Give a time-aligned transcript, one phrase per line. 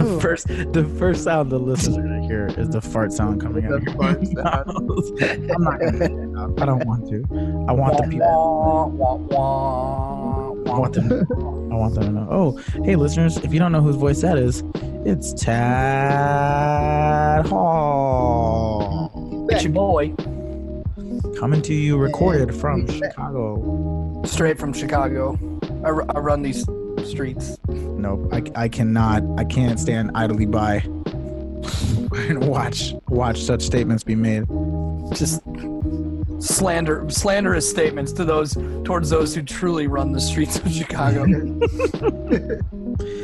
[0.00, 3.74] the first the first sound the listeners gonna hear is the fart sound coming out
[3.74, 3.94] of your.
[4.02, 6.60] I'm not gonna make that up.
[6.60, 7.24] I don't want to.
[7.68, 8.26] I want the people
[10.66, 11.12] I want them
[11.72, 12.28] I want them to know.
[12.30, 14.62] Oh, hey listeners, if you don't know whose voice that is,
[15.04, 19.48] it's Tad Hall.
[19.50, 20.14] It's your boy,
[21.38, 24.22] Coming to you recorded from Chicago.
[24.26, 25.38] straight from Chicago.
[25.84, 26.64] I, I run these
[27.06, 27.58] streets.
[27.68, 28.32] Nope.
[28.32, 30.76] I, I cannot I can't stand idly by
[32.12, 34.44] and watch watch such statements be made.
[35.14, 35.42] Just
[36.38, 41.24] slander, slanderous statements to those towards those who truly run the streets of Chicago.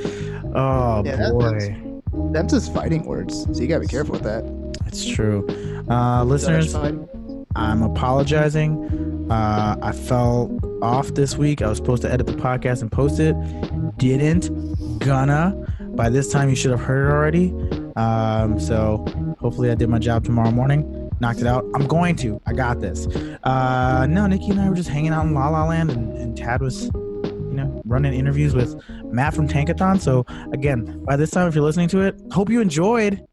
[0.58, 1.76] Oh Yeah, boy.
[2.32, 4.42] That's just fighting words, so you gotta be careful with that.
[4.86, 5.46] It's true.
[5.90, 9.15] Uh, listeners, I'm apologizing.
[9.30, 11.62] Uh, I fell off this week.
[11.62, 13.34] I was supposed to edit the podcast and post it.
[13.98, 14.50] Didn't.
[15.00, 15.54] Gonna.
[15.96, 17.50] By this time, you should have heard it already.
[17.96, 19.04] Um, so
[19.40, 21.10] hopefully, I did my job tomorrow morning.
[21.20, 21.64] Knocked it out.
[21.74, 22.40] I'm going to.
[22.46, 23.06] I got this.
[23.42, 26.36] Uh, no, Nikki and I were just hanging out in La La Land, and, and
[26.36, 29.98] Tad was, you know, running interviews with Matt from Tankathon.
[30.00, 33.24] So again, by this time, if you're listening to it, hope you enjoyed.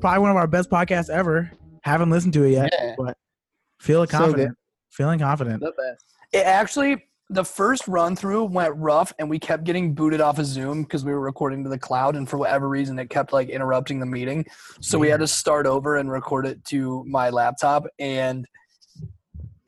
[0.00, 1.50] Probably one of our best podcasts ever.
[1.84, 2.94] Haven't listened to it yet, Yeah.
[2.98, 3.16] but
[3.80, 4.56] So confident.
[5.00, 5.60] Feeling confident.
[5.60, 6.04] The best.
[6.32, 10.44] it actually, the first run through went rough, and we kept getting booted off of
[10.44, 13.48] Zoom because we were recording to the cloud, and for whatever reason, it kept like
[13.48, 14.44] interrupting the meeting.
[14.80, 18.46] So we had to start over and record it to my laptop, and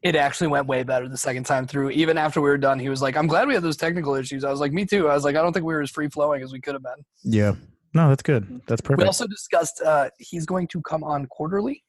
[0.03, 1.91] it actually went way better the second time through.
[1.91, 4.45] Even after we were done, he was like, "I'm glad we had those technical issues."
[4.45, 6.09] I was like, "Me too." I was like, "I don't think we were as free
[6.09, 7.55] flowing as we could have been." Yeah.
[7.95, 8.63] No, that's good.
[8.67, 9.03] That's perfect.
[9.03, 11.85] We also discussed uh, he's going to come on quarterly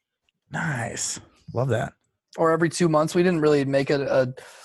[0.51, 1.19] nice.
[1.53, 1.93] Love that.
[2.37, 3.15] Or every two months.
[3.15, 4.01] We didn't really make a,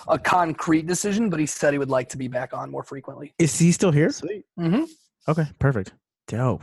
[0.08, 2.82] a, a concrete decision, but he said he would like to be back on more
[2.82, 3.34] frequently.
[3.38, 4.10] Is he still here?
[4.10, 4.44] Sweet.
[4.56, 4.84] hmm
[5.28, 5.92] Okay, perfect.
[6.26, 6.62] Dope.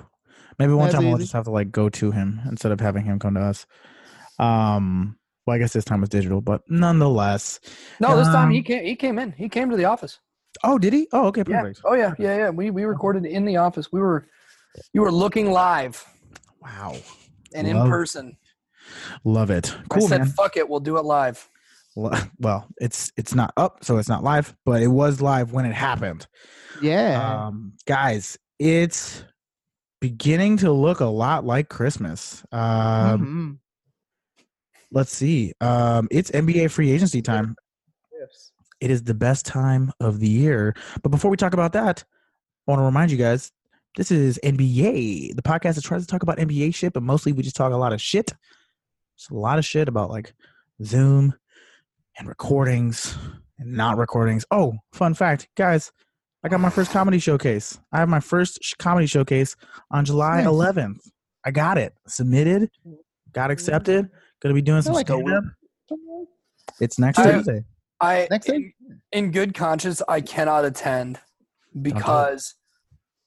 [0.57, 3.03] Maybe one That's time we'll just have to like go to him instead of having
[3.05, 3.65] him come to us.
[4.39, 7.59] Um well I guess this time was digital, but nonetheless.
[7.99, 8.85] No, this time he Um, came.
[8.85, 9.31] He came in.
[9.33, 10.19] He came to the office.
[10.63, 11.07] Oh, did he?
[11.11, 11.61] Oh, okay, Yeah.
[11.61, 11.81] perfect.
[11.85, 12.13] Oh yeah.
[12.17, 12.37] Yeah.
[12.37, 12.49] Yeah.
[12.49, 13.91] We we recorded in the office.
[13.91, 14.27] We were
[14.93, 16.03] you were looking live
[16.61, 16.95] Wow.
[17.53, 18.37] and Love- in person.
[19.23, 19.75] Love it.
[19.89, 20.27] Cool, I said, man.
[20.29, 21.49] "Fuck it, we'll do it live."
[21.95, 25.65] Well, well, it's it's not up, so it's not live, but it was live when
[25.65, 26.27] it happened.
[26.81, 27.45] Yeah.
[27.47, 29.23] Um, guys, it's
[30.01, 32.43] beginning to look a lot like Christmas.
[32.51, 33.59] Um,
[34.37, 34.45] Mhm.
[34.91, 35.53] let's see.
[35.61, 37.55] Um, it's NBA free agency time.
[38.19, 38.51] Yes.
[38.81, 40.75] It is the best time of the year.
[41.01, 42.03] But before we talk about that,
[42.67, 43.51] I want to remind you guys
[43.95, 47.41] this is NBA, the podcast that tries to talk about NBA shit, but mostly we
[47.43, 48.33] just talk a lot of shit.
[49.17, 50.33] Just a lot of shit about like
[50.83, 51.33] Zoom
[52.17, 53.17] and recordings
[53.59, 54.45] and not recordings.
[54.51, 55.91] Oh, fun fact, guys,
[56.43, 57.79] I got my first comedy showcase.
[57.91, 59.55] I have my first sh- comedy showcase
[59.91, 60.47] on July Nice.
[60.47, 60.99] 11th.
[61.45, 62.69] I got it submitted,
[63.31, 64.09] got accepted.
[64.41, 65.43] Gonna be doing some like a stand-up.
[66.81, 67.63] It's next I- Tuesday.
[68.01, 68.73] I Next in,
[69.13, 71.17] in good conscience, I cannot attend
[71.81, 72.55] because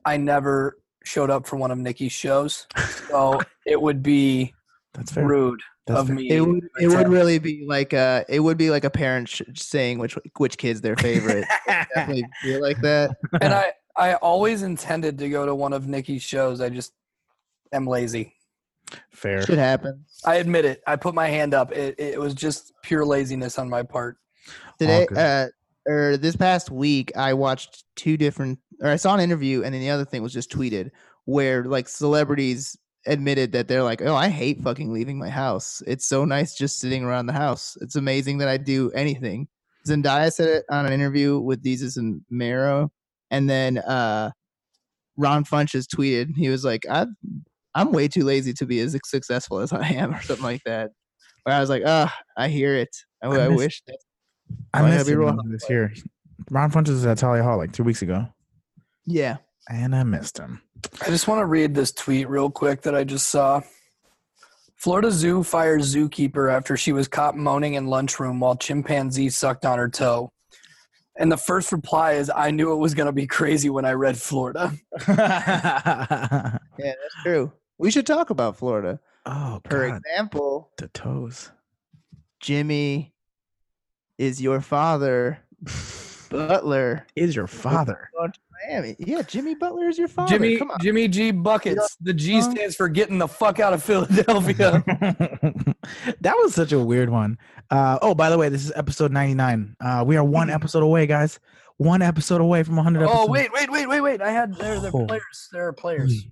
[0.04, 2.66] I never showed up for one of Nikki's shows.
[3.08, 4.52] So it would be
[4.92, 5.26] That's fair.
[5.26, 6.16] rude That's of fair.
[6.16, 6.30] me.
[6.30, 9.42] It would it would really be like uh it would be like a parent sh-
[9.54, 11.46] saying which which kid's their favorite.
[11.66, 13.16] Definitely feel like that.
[13.40, 16.60] and I I always intended to go to one of Nikki's shows.
[16.60, 16.92] I just
[17.72, 18.34] am lazy.
[19.10, 19.42] Fair.
[19.42, 20.04] Should happen.
[20.24, 20.82] I admit it.
[20.86, 21.72] I put my hand up.
[21.72, 24.18] It it was just pure laziness on my part.
[24.78, 25.46] Today uh
[25.86, 29.80] or this past week I watched two different or I saw an interview and then
[29.80, 30.90] the other thing was just tweeted
[31.24, 35.82] where like celebrities admitted that they're like, "Oh, I hate fucking leaving my house.
[35.86, 37.76] It's so nice just sitting around the house.
[37.80, 39.48] It's amazing that I do anything."
[39.86, 42.90] Zendaya said it on an interview with Desus and Mero
[43.30, 44.30] and then uh
[45.16, 46.36] Ron Funches tweeted.
[46.36, 47.06] He was like, "I
[47.74, 50.90] I'm way too lazy to be as successful as I am," or something like that.
[51.44, 52.94] Where I was like, "Ah, I hear it.
[53.22, 53.98] I, I I miss- wish." That,
[54.74, 55.92] I Oh, missed be real was here.
[56.50, 58.26] Ron Funches was at Thalia Hall like two weeks ago,
[59.06, 59.38] yeah.
[59.68, 60.62] and I missed him.
[61.02, 63.60] I just want to read this tweet real quick that I just saw.
[64.76, 69.78] Florida Zoo fires zookeeper after she was caught moaning in lunchroom while chimpanzee sucked on
[69.78, 70.30] her toe.
[71.16, 73.92] And the first reply is, I knew it was going to be crazy when I
[73.92, 74.72] read Florida.
[75.08, 77.52] oh Yeah, that's true.
[77.76, 79.00] We should talk about Florida.
[79.26, 81.50] Oh, For God, example, the toes.
[82.38, 83.12] Jimmy
[84.16, 85.40] is your father.
[86.30, 88.10] Butler Is your father?
[88.68, 88.96] Miami.
[88.98, 90.30] Yeah, Jimmy Butler is your father.
[90.36, 91.96] Jimmy Jimmy G buckets.
[92.00, 94.82] The G stands for getting the fuck out of Philadelphia.
[96.20, 97.38] that was such a weird one.
[97.70, 99.76] Uh, oh, by the way, this is episode 99.
[99.80, 101.38] Uh, we are one episode away, guys.
[101.76, 103.20] One episode away from 100 episodes.
[103.22, 104.20] oh wait, wait, wait, wait, wait!
[104.20, 104.80] I had there.
[104.80, 105.02] There Oh.
[105.02, 105.48] are players.
[105.52, 106.24] There are players.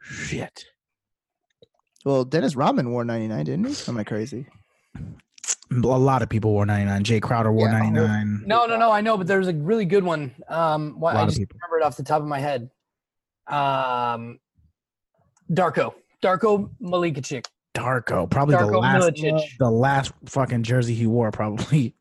[0.00, 0.64] Shit.
[2.04, 3.76] Well, Dennis Rodman wore 99, didn't he?
[3.88, 4.48] Am I crazy?
[5.70, 7.02] A lot of people wore 99.
[7.04, 7.78] Jae Crowder wore Yeah.
[7.78, 8.42] 99.
[8.46, 8.90] No, no, no.
[8.90, 10.30] I know, but there's a really good one.
[10.48, 11.56] Um, why, A lot I just people.
[11.62, 12.70] remember it off the top of my head.
[13.46, 14.38] Um,
[15.50, 17.46] Darko, Darko Malikacic.
[17.74, 19.40] Darko, probably the last, Milicic.
[19.58, 21.94] the last fucking jersey he wore, probably.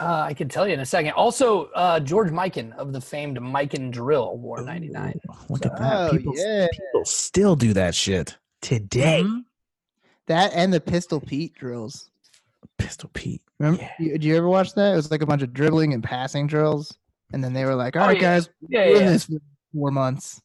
[0.00, 1.10] Uh, I can tell you in a second.
[1.12, 5.12] Also, uh, George Mikan of the famed Mikan Drill wore 99.
[5.28, 5.92] Ooh, Look at that.
[6.08, 6.68] Oh, People, yeah.
[6.70, 9.24] people still do that shit today.
[9.24, 9.40] Mhm.
[10.26, 12.10] That and the Pistol Pete drills.
[12.78, 13.42] Pistol Pete.
[13.58, 13.82] Remember?
[13.82, 13.90] Yeah.
[13.98, 14.92] You, did you ever watch that?
[14.92, 16.96] It was like a bunch of dribbling and passing drills,
[17.32, 18.36] and then they were like, "All Oh, right, yeah.
[18.36, 19.38] guys, Yeah, yeah, doing this for
[19.74, 20.40] four months."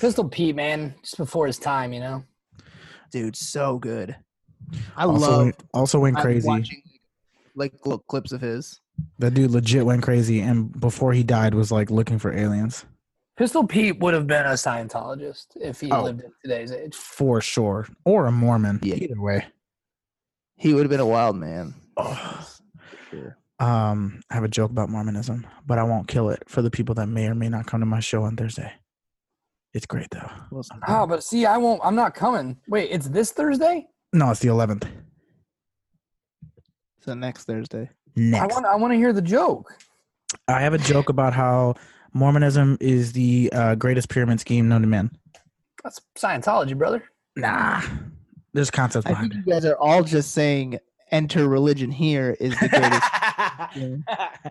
[0.00, 2.24] Pistol Pete, man, just before his time, you know.
[3.10, 4.16] Dude, so good.
[4.96, 6.46] I love went, also went crazy.
[6.48, 6.82] watching
[7.54, 8.80] like little clips of his.
[9.18, 12.84] That dude legit went crazy, and before he died, was like looking for aliens
[13.36, 16.02] Pistol Pete would have been a Scientologist if he Oh.
[16.04, 16.94] lived in today's age.
[16.94, 18.80] for sure, or a Mormon.
[18.82, 18.94] Yeah.
[18.96, 19.44] Either way.
[20.56, 21.74] He would have been a wild man.
[21.96, 22.48] Oh.
[23.10, 23.36] Sure.
[23.58, 26.94] Um, I have a joke about Mormonism, but I won't kill it for the people
[26.96, 28.72] that may or may not come to my show on Thursday.
[29.74, 30.30] It's great though.
[30.50, 31.80] Well, Oh, but see, I won't.
[31.84, 32.56] I'm not coming.
[32.68, 33.86] Wait, it's this Thursday.
[34.12, 34.86] No, it's the 11th.
[37.00, 37.88] so next Thursday.
[38.16, 38.66] I Next, want.
[38.66, 39.72] I want to hear the joke.
[40.48, 41.74] I have a joke about how
[42.14, 45.10] Mormonism is the uh, greatest pyramid scheme known to man.
[45.84, 47.04] That's Scientology, brother.
[47.36, 47.82] Nah,
[48.56, 49.46] there's concepts I behind think it.
[49.48, 50.78] you guys are all just saying
[51.12, 54.02] enter religion here is the greatest.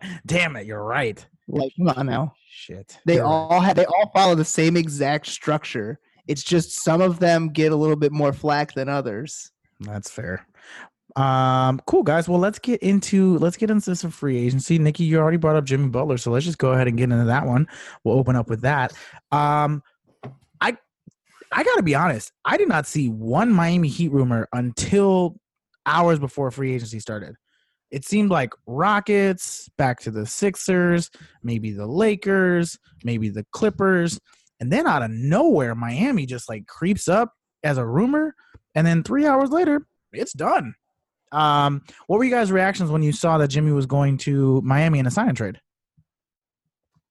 [0.25, 1.25] Damn it, you're right.
[1.47, 2.33] like, come on now.
[2.49, 2.97] Shit.
[3.05, 3.29] They you're right.
[3.29, 5.99] all have they all follow the same exact structure.
[6.27, 9.51] It's just some of them get a little bit more flack than others.
[9.81, 10.47] That's fair.
[11.15, 12.27] Um, cool guys.
[12.27, 14.77] Well, let's get into let's get into some free agency.
[14.77, 17.25] Nikki, you already brought up Jimmy Butler, so let's just go ahead and get into
[17.25, 17.67] that one.
[18.03, 18.93] We'll open up with that.
[19.31, 19.81] Um,
[21.51, 22.31] I gotta be honest.
[22.43, 25.35] I did not see one Miami Heat rumor until
[25.85, 27.35] hours before free agency started.
[27.91, 31.09] It seemed like Rockets, back to the Sixers,
[31.43, 34.19] maybe the Lakers, maybe the Clippers,
[34.59, 37.31] and then out of nowhere, Miami just like creeps up
[37.63, 38.33] as a rumor,
[38.73, 40.73] and then three hours later, it's done.
[41.31, 44.99] Um, what were you guys' reactions when you saw that Jimmy was going to Miami
[44.99, 45.59] in a sign and trade?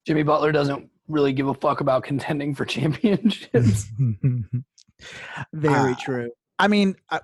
[0.06, 3.86] Jimmy Butler doesn't really give a fuck about contending for championships.
[5.52, 5.98] Very Ah.
[6.02, 6.30] true.
[6.58, 7.20] I mean, I,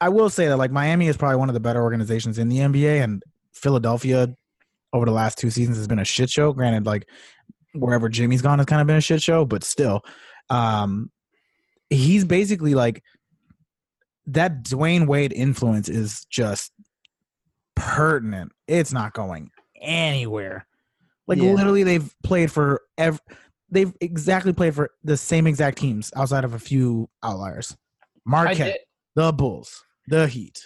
[0.00, 2.58] I will say that like Miami is probably one of the better organizations in the
[2.58, 3.22] NBA, and
[3.52, 4.34] Philadelphia
[4.92, 6.52] over the last two seasons has been a shit show.
[6.52, 7.08] Granted, like
[7.74, 10.02] wherever Jimmy's gone has kind of been a shit show, but still,
[10.48, 11.10] um,
[11.90, 13.02] he's basically like
[14.26, 14.62] that.
[14.64, 16.70] Dwyane Wade influence is just
[17.74, 18.52] pertinent.
[18.68, 19.50] It's not going
[19.82, 20.66] anywhere.
[21.28, 21.52] Like Yeah.
[21.52, 23.20] literally, they've played for ev-
[23.70, 27.76] They've exactly played for the same exact teams outside of a few outliers.
[28.24, 28.80] Marquette,
[29.14, 30.58] the Bulls, the Heat.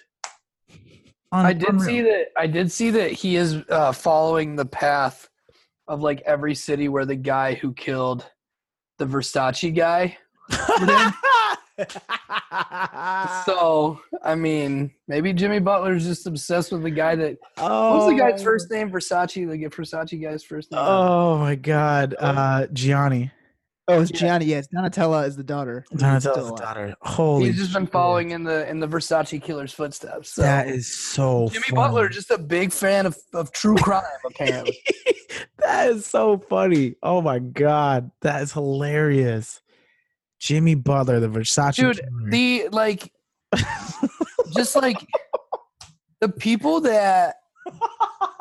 [1.33, 1.85] Un- I did unreal.
[1.85, 2.27] see that.
[2.37, 5.29] I did see that he is uh, following the path
[5.89, 8.25] of like every city where the guy who killed
[8.99, 10.17] the Versace guy.
[13.47, 17.39] So I mean, maybe Jimmy Butler's just obsessed with the guy that.
[17.59, 18.91] Oh, What's the guy's first name?
[18.91, 19.35] Versace.
[19.35, 20.81] The Versace guy's first name.
[20.83, 23.31] Oh my God, uh, Gianni.
[23.89, 24.19] Oh, it's Yeah.
[24.19, 24.45] Gianni.
[24.47, 25.85] Yes, Donatella is the daughter.
[25.91, 26.95] who's Donatella's the daughter.
[27.03, 27.93] Holy, He's just been shit.
[27.93, 30.35] following in the in the Versace killer's footsteps.
[30.35, 30.43] So.
[30.43, 31.49] That is so.
[31.49, 31.77] Jimmy funny.
[31.77, 34.79] Butler, just a big fan of, of true crime, apparently.
[35.59, 36.95] that is so funny.
[37.03, 39.61] Oh my God, that is hilarious.
[40.43, 43.13] Jimmy Butler, the Versace Dude, the like,
[44.57, 44.99] just like
[46.21, 47.37] the people that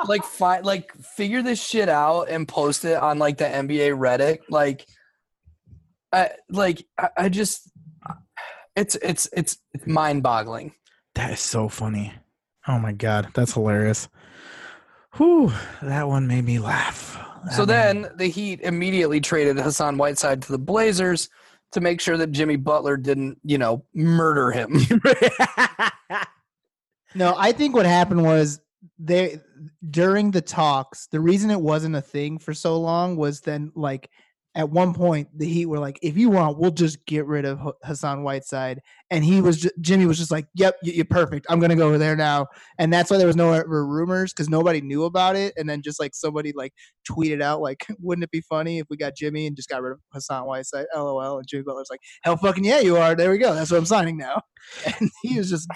[0.08, 4.40] like find like figure this shit out and post it on like the NBA Reddit,
[4.50, 4.88] like,
[6.12, 7.70] I like I, I just,
[8.76, 10.74] it's it's it's it's mind boggling.
[11.14, 12.14] that is so funny.
[12.68, 14.10] Oh my God, that's hilarious.
[15.18, 15.52] Whew,
[15.84, 17.16] that one made me laugh.
[17.56, 21.30] So That made- then the Heat immediately traded Hassan Whiteside to the Blazers
[21.72, 24.80] to make sure that Jimmy Butler didn't, you know, murder him.
[27.14, 28.62] No, I think what happened was
[28.98, 29.40] they
[29.90, 34.10] during the talks, the reason it wasn't a thing for so long was then like
[34.54, 37.60] at one point the Heat were like, if you want, we'll just get rid of
[37.66, 41.46] H- Hassan Whiteside, and he was ju- Jimmy was just like, yep, you're perfect.
[41.50, 44.50] I'm gonna go over there now, and that's why there was no ever rumors because
[44.50, 46.74] nobody knew about it, and then just like somebody like
[47.10, 49.94] tweeted out like, wouldn't it be funny if we got Jimmy and just got rid
[49.94, 50.86] of Hassan Whiteside?
[50.96, 53.16] LOL, and Jimmy Butler's like, hell fucking yeah, you are.
[53.16, 53.54] There we go.
[53.56, 54.42] That's what I'm signing now,
[55.00, 55.68] and he was just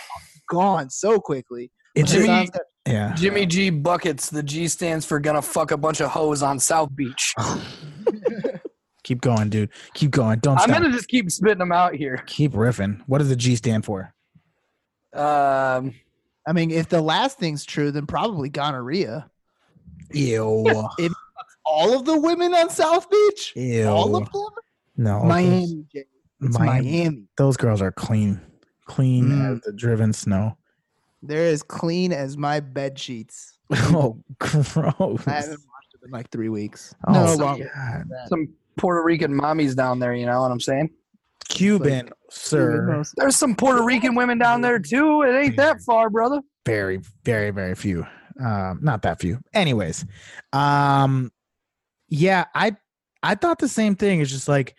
[0.50, 1.72] gone so quickly.
[1.96, 3.16] It's Jimmy- got- yeah.
[3.16, 4.30] Jimmy G buckets.
[4.30, 7.34] The G stands for gonna fuck a bunch of hoes on South Beach.
[9.06, 9.70] Keep going, dude.
[9.94, 10.40] Keep going.
[10.40, 10.82] Don't I'm stop.
[10.82, 12.24] gonna just keep spitting them out here.
[12.26, 13.02] Keep riffing.
[13.06, 14.14] What does the G stand for?
[15.14, 15.94] Um,
[16.48, 19.30] I mean, if the last thing's true, then probably gonorrhea.
[20.12, 20.66] Ew.
[21.00, 21.14] if
[21.66, 23.54] All of the women on South Beach?
[23.56, 23.88] Ew.
[23.88, 24.42] All of them?
[24.98, 25.24] no.
[25.24, 26.92] Miami, It's Miami.
[26.92, 27.24] Miami.
[27.38, 28.42] Those girls are clean.
[28.86, 29.54] Clean Mm.
[29.56, 30.58] as the driven snow.
[31.24, 33.58] They're as clean as my bed sheets.
[33.72, 35.28] Oh, gross.
[35.28, 36.94] I haven't washed them in like three weeks.
[37.08, 37.72] Oh, no my longer.
[37.76, 38.06] God.
[38.30, 38.48] some
[38.78, 40.14] Puerto Rican mommies down there.
[40.14, 40.90] You know what I'm saying?
[41.50, 43.04] Cuban, sir.
[43.18, 45.22] There's some Puerto Rican women down there too.
[45.22, 46.42] It ain't that far, brother.
[46.66, 48.06] Very, very, very few.
[48.44, 49.40] Um, not that few.
[49.54, 50.06] Anyways,
[50.52, 51.32] um,
[52.10, 52.76] yeah, I
[53.24, 54.22] I thought the same thing.
[54.22, 54.76] It's just like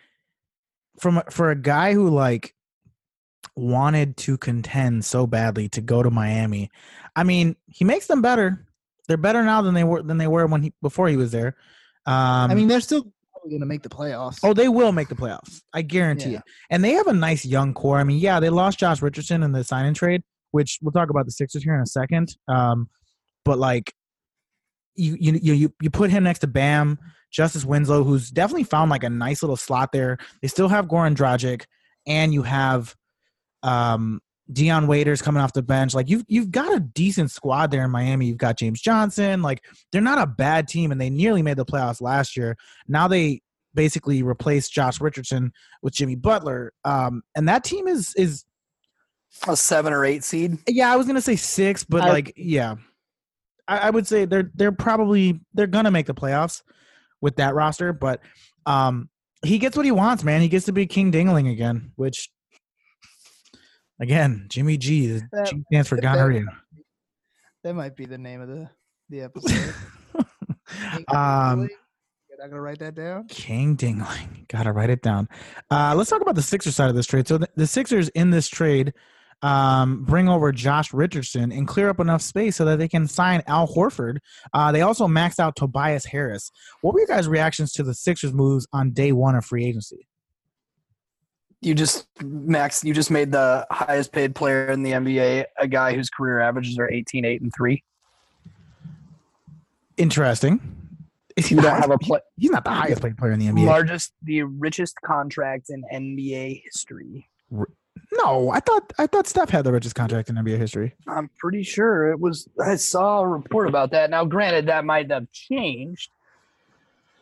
[0.99, 2.53] from for a guy who like
[3.55, 6.69] wanted to contend so badly to go to Miami.
[7.15, 8.65] I mean, he makes them better.
[9.07, 11.55] They're better now than they were than they were when he before he was there.
[12.05, 13.11] Um, I mean, they're still
[13.47, 14.39] probably going to make the playoffs.
[14.43, 15.61] Oh, they will make the playoffs.
[15.73, 16.37] I guarantee Yeah.
[16.39, 16.43] it.
[16.69, 17.97] And they have a nice young core.
[17.97, 21.09] I mean, yeah, they lost Josh Richardson in the sign and trade, which we'll talk
[21.09, 22.35] about the Sixers here in a second.
[22.47, 22.89] Um,
[23.45, 23.93] but like
[24.95, 26.97] you you you you put him next to Bam,
[27.31, 30.17] Justice Winslow, who's definitely found like a nice little slot there.
[30.41, 31.65] They still have Goran Dragic,
[32.07, 32.95] and you have
[33.63, 34.19] um
[34.51, 35.93] Dion Waiters coming off the bench.
[35.93, 38.27] Like you've you've got a decent squad there in Miami.
[38.27, 39.41] You've got James Johnson.
[39.41, 42.57] Like they're not a bad team, and they nearly made the playoffs last year.
[42.87, 43.41] Now they
[43.73, 45.51] basically replaced Josh Richardson
[45.81, 46.73] with Jimmy Butler.
[46.85, 48.45] Um, and that team is is
[49.47, 50.57] A seven or eight seed.
[50.67, 52.75] yeah, I was gonna say six, but I- like yeah,
[53.67, 56.63] I, I would say they're they're probably they're gonna make the playoffs
[57.21, 57.91] with that roster.
[57.93, 58.21] But
[58.65, 59.09] um,
[59.45, 60.41] he gets what he wants, man.
[60.41, 62.29] He gets to be King Dingling again, which
[63.99, 65.07] again, Jimmy G.
[65.07, 66.45] The That- G stands for that- gonorrhea.
[67.63, 68.69] That might be the name of the,
[69.09, 69.73] the episode.
[71.13, 71.61] um,
[72.29, 73.27] You're not going to write that down?
[73.27, 74.47] King Dingling.
[74.47, 75.27] Gotta write it down.
[75.71, 77.27] Uh, let's talk about the Sixers side of this trade.
[77.27, 78.93] So the, the Sixers in this trade
[79.41, 83.43] um, bring over Josh Richardson and clear up enough space so that they can sign
[83.47, 84.17] Al Horford.
[84.53, 86.51] Uh, they also maxed out Tobias Harris.
[86.81, 90.07] What were your guys' reactions to the Sixers moves on day one of free agency?
[91.61, 92.83] You just max.
[92.83, 96.77] You just made the highest paid player in the NBA a guy whose career averages
[96.77, 97.83] are 18, 8, and three.
[99.97, 100.61] Interesting.
[101.35, 102.19] Is he You don't have a play.
[102.37, 103.65] He's not the highest paid player in the NBA.
[103.65, 107.27] largest, the richest contract in NBA history.
[108.11, 110.95] No, I thought I thought Steph had the richest contract in NBA history.
[111.07, 112.47] I'm pretty sure it was.
[112.63, 114.09] I saw a report about that.
[114.09, 116.11] Now, granted, that might have changed.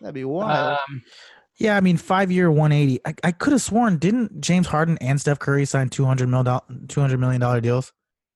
[0.01, 0.79] That'd be wild.
[0.89, 1.03] Um,
[1.57, 2.99] Yeah, I mean, five year, one eighty.
[3.05, 6.59] I, I could have sworn didn't James Harden and Steph Curry sign two hundred million
[6.87, 7.93] two hundred million dollar deals?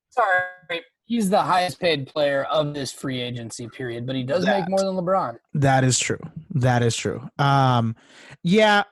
[0.09, 4.61] Sorry, he's the highest paid player of this free agency period, but he does That.
[4.61, 5.38] make more than LeBron.
[5.53, 6.19] That is true.
[6.55, 7.27] That is true.
[7.38, 7.95] Um,
[8.43, 8.83] yeah,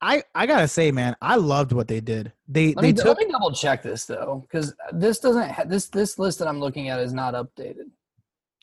[0.00, 2.32] I I gotta say, man, I loved what they did.
[2.48, 5.64] They Let they me, took let me double check this though, because this doesn't ha-
[5.64, 7.90] this this list that I'm looking at is not updated.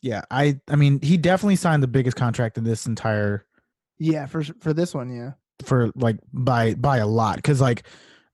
[0.02, 0.24] yeah.
[0.30, 3.46] I I mean, he definitely signed the biggest contract in this entire
[3.98, 5.32] yeah, for for this one, yeah.
[5.66, 7.84] for like by by a lot because like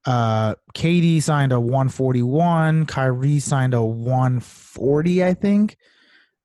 [0.06, 5.78] uh KD signed a 141, Kyrie signed a 140, I think.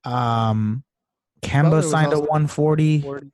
[0.05, 0.85] Um,
[1.43, 3.03] Kemba signed a 140.
[3.03, 3.27] 40.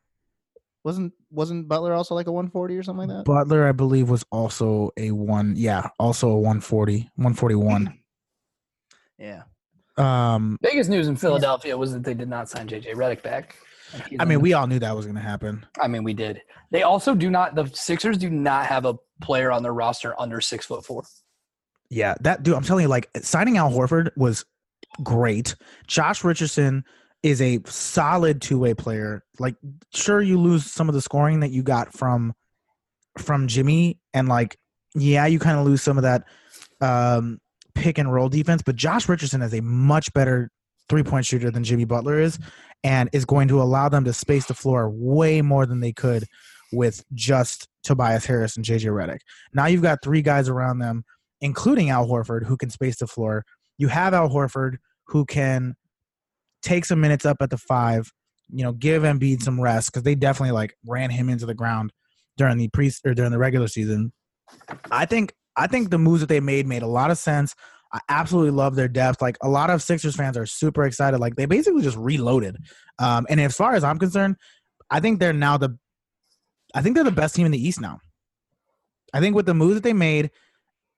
[0.82, 3.24] Wasn't wasn't Butler also like a 140 or something like that?
[3.24, 5.54] Butler, I believe, was also a one.
[5.56, 7.96] Yeah, also a 140, 141.
[9.18, 9.42] Yeah.
[9.98, 13.54] Um, Biggest news in Philadelphia was that they did not sign JJ Redick back.
[14.18, 15.66] I mean, we all knew that was going to happen.
[15.80, 16.42] I mean, we did.
[16.70, 17.54] They also do not.
[17.54, 21.04] The Sixers do not have a player on their roster under six foot four.
[21.88, 22.54] Yeah, that dude.
[22.54, 24.44] I'm telling you, like signing Al Horford was
[25.02, 25.56] great.
[25.86, 26.84] Josh Richardson
[27.22, 29.24] is a solid two way player.
[29.38, 29.56] Like,
[29.92, 32.34] sure, you lose some of the scoring that you got from
[33.18, 34.56] from Jimmy, and like,
[34.94, 36.24] yeah, you kind of lose some of that
[36.80, 37.40] um,
[37.74, 38.62] pick and roll defense.
[38.62, 40.50] But Josh Richardson is a much better
[40.90, 42.38] three point shooter than Jimmy Butler is,
[42.84, 46.24] and is going to allow them to space the floor way more than they could
[46.72, 49.20] with just Tobias Harris and JJ Redick.
[49.54, 51.04] Now you've got three guys around them
[51.40, 53.44] including Al Horford, who can space the floor.
[53.78, 55.74] You have Al Horford, who can
[56.62, 58.12] take some minutes up at the five,
[58.50, 61.92] you know, give Embiid some rest because they definitely like ran him into the ground
[62.36, 64.12] during the pre or during the regular season.
[64.90, 67.54] I think I think the moves that they made made a lot of sense.
[67.92, 69.20] I absolutely love their depth.
[69.20, 71.18] Like a lot of Sixers fans are super excited.
[71.18, 72.56] Like they basically just reloaded.
[72.98, 74.36] Um, and as far as I'm concerned,
[74.90, 75.76] I think they're now the
[76.74, 77.98] I think they're the best team in the East now.
[79.12, 80.30] I think with the moves that they made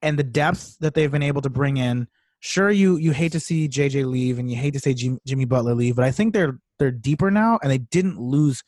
[0.02, 2.08] and the depth that they've been able to bring in,
[2.40, 5.46] sure you you hate to see JJ leave and you hate to see Jim, Jimmy
[5.46, 8.62] Butler leave, but I think they're they're deeper now and they didn't lose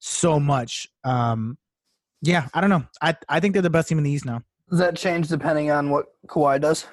[0.00, 1.56] so much um
[2.22, 2.84] Yeah, I don't know.
[3.00, 4.42] I I think they're the best team in the East now.
[4.68, 6.86] Does that change depending on what Kawhi does?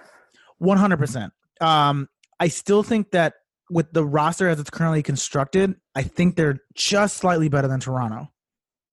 [0.59, 1.33] One hundred percent.
[1.61, 2.09] Um,
[2.39, 3.33] I still think that
[3.69, 8.31] with the roster as it's currently constructed, I think they're just slightly better than Toronto.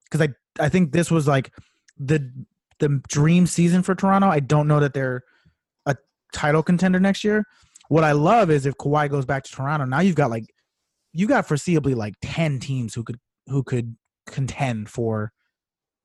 [0.05, 1.53] Because I I think this was like
[1.99, 2.31] the
[2.81, 4.29] the dream season for Toronto.
[4.29, 5.23] I don't know that they're
[5.87, 5.97] a
[6.33, 7.45] title contender next year.
[7.89, 10.47] What I love is if Kawhi goes back to Toronto, now you've got like
[11.13, 15.33] you got foreseeably like ten teams who could who could contend for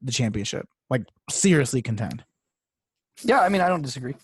[0.01, 0.67] the championship.
[0.89, 2.23] Like seriously contend.
[3.23, 4.15] Yeah, I mean, I don't disagree.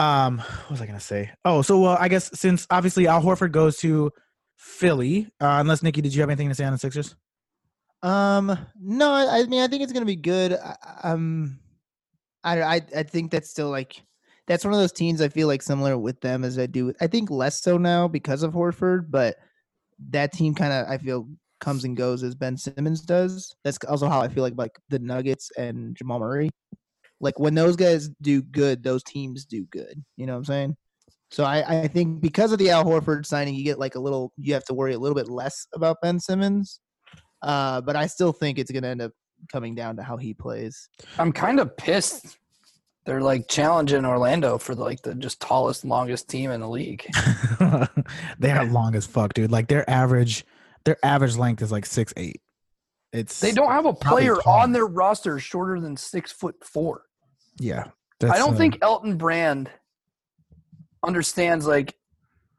[0.00, 1.30] Um, what was I gonna say?
[1.44, 4.10] Oh, so well, I guess since obviously Al Horford goes to
[4.56, 7.16] Philly, uh, unless Nikki, did you have anything to say on the Sixers?
[8.02, 10.54] Um, no, I I mean, I think it's gonna be good.
[10.54, 11.58] I- Um,
[12.44, 14.02] I I I think that's still like
[14.46, 16.92] that's one of those teams I feel like similar with them as I do.
[17.00, 19.36] I think less so now because of Horford, but
[20.10, 21.28] that team kind of I feel
[21.60, 23.54] comes and goes as Ben Simmons does.
[23.64, 26.48] That's also how I feel like like the Nuggets and Jamal Murray.
[27.20, 30.02] Like when those guys do good, those teams do good.
[30.16, 30.76] You know what I'm saying?
[31.30, 34.32] So I, I think because of the Al Horford signing, you get like a little
[34.36, 36.80] you have to worry a little bit less about Ben Simmons.
[37.42, 39.12] Uh, but I still think it's gonna end up
[39.50, 40.88] coming down to how he plays.
[41.18, 42.38] I'm kind of pissed.
[43.06, 47.06] They're like challenging Orlando for like the just tallest, longest team in the league.
[48.38, 49.50] they are long as fuck, dude.
[49.50, 50.44] Like their average,
[50.84, 52.40] their average length is like six eight.
[53.12, 57.02] It's They don't have a player on their roster shorter than six foot four.
[57.60, 57.84] Yeah,
[58.22, 59.70] I don't uh, think Elton Brand
[61.06, 61.94] understands like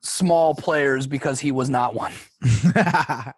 [0.02, 2.14] small players because he was not one.
[2.76, 3.34] I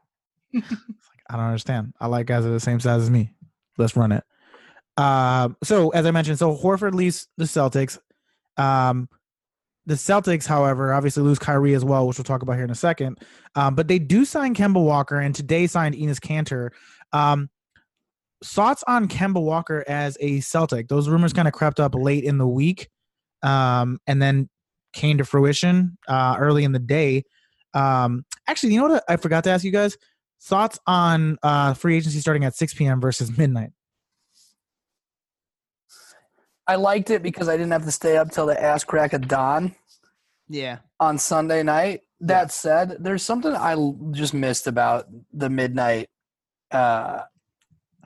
[1.32, 1.94] don't understand.
[2.00, 3.34] I like guys that are the same size as me.
[3.78, 4.24] Let's run it.
[4.98, 7.98] Um, so as I mentioned, so Horford leaves the Celtics.
[8.58, 9.10] Um,
[9.86, 12.76] the Celtics, however, obviously lose Kyrie as well, which we'll talk about here in a
[12.76, 13.20] second.
[13.56, 16.70] Um, but they do sign Kemba Walker, and today signed Enes Kanter.
[17.12, 17.50] Um,
[18.44, 20.88] thoughts on Kemba Walker as a Celtic?
[20.88, 22.90] Those rumors kind of crept up late in the week,
[23.42, 24.50] um, and then
[24.94, 27.24] came to fruition uh, early in the day.
[27.74, 29.04] Um, actually, you know what?
[29.10, 29.98] I forgot to ask you guys
[30.42, 33.00] thoughts on uh, free agency starting at 6 p.m.
[33.02, 33.72] versus midnight.
[36.68, 39.28] I liked it because I didn't have to stay up till the ass crack of
[39.28, 39.76] dawn
[40.48, 40.78] Yeah.
[41.00, 42.02] on Sunday night.
[42.22, 43.76] That said, there's something I
[44.12, 46.10] just missed about the midnight
[46.72, 47.24] uh,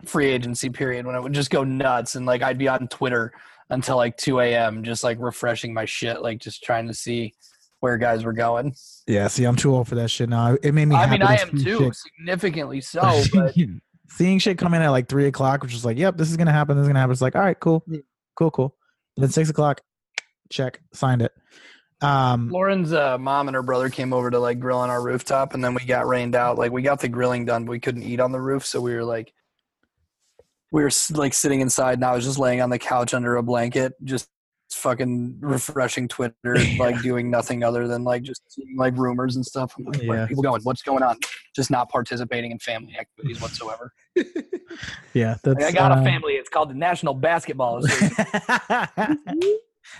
[0.05, 3.33] free agency period when it would just go nuts and like I'd be on Twitter
[3.69, 4.83] until like 2 a.m.
[4.83, 7.33] just like refreshing my shit, like just trying to see
[7.79, 8.73] where guys were going.
[9.07, 10.57] Yeah, see, I'm too old for that shit now.
[10.61, 10.95] It made me.
[10.95, 13.23] I mean, I am too, shit- significantly so.
[13.33, 13.55] But
[14.09, 16.53] Seeing shit come in at like three o'clock, which is like, yep, this is gonna
[16.53, 16.77] happen.
[16.77, 17.11] This is gonna happen.
[17.11, 17.83] It's like, all right, cool,
[18.35, 18.75] cool, cool.
[19.17, 19.81] Then six o'clock,
[20.49, 21.33] check, signed it.
[21.99, 25.53] Um, Lauren's uh, mom and her brother came over to like grill on our rooftop,
[25.53, 26.57] and then we got rained out.
[26.57, 28.93] Like we got the grilling done, but we couldn't eat on the roof, so we
[28.93, 29.33] were like,
[30.71, 33.43] we were like sitting inside, and I was just laying on the couch under a
[33.43, 34.27] blanket, just
[34.71, 36.35] fucking refreshing Twitter,
[36.77, 39.73] like doing nothing other than like just seeing like rumors and stuff.
[39.77, 40.25] I'm like, Yeah.
[40.25, 40.61] people going?
[40.63, 41.17] What's going on?
[41.55, 43.93] Just not participating in family activities whatsoever.
[45.13, 45.61] yeah, that's.
[45.61, 46.33] Like, I got uh, a family.
[46.33, 49.19] It's called the National Basketball Association.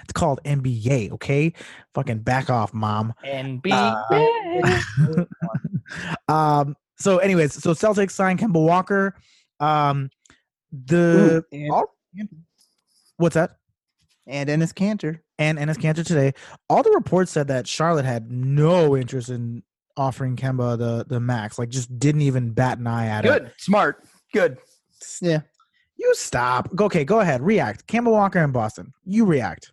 [0.04, 1.12] it's called NBA.
[1.14, 1.54] Okay,
[1.94, 3.14] fucking back off, mom.
[3.26, 5.26] NBA.
[6.28, 6.76] um.
[7.00, 9.16] So, anyways, so Celtics signed Kemba Walker.
[9.60, 10.10] Um,
[10.72, 11.96] the and, all-
[13.18, 13.58] what's that?
[14.28, 15.20] and Enes Kanter.
[15.40, 16.34] And Enes Kanter today.
[16.70, 19.64] All the reports said that Charlotte had no interest in
[19.96, 21.58] offering Kemba the the max.
[21.58, 23.30] Like, just didn't even bat an eye at it.
[23.30, 24.58] Good, smart, good.
[25.22, 25.42] Yeah.
[25.98, 26.70] You stop.
[26.80, 27.42] Okay, go ahead.
[27.42, 27.88] React.
[27.88, 28.94] Kemba Walker in Boston.
[29.06, 29.72] You react.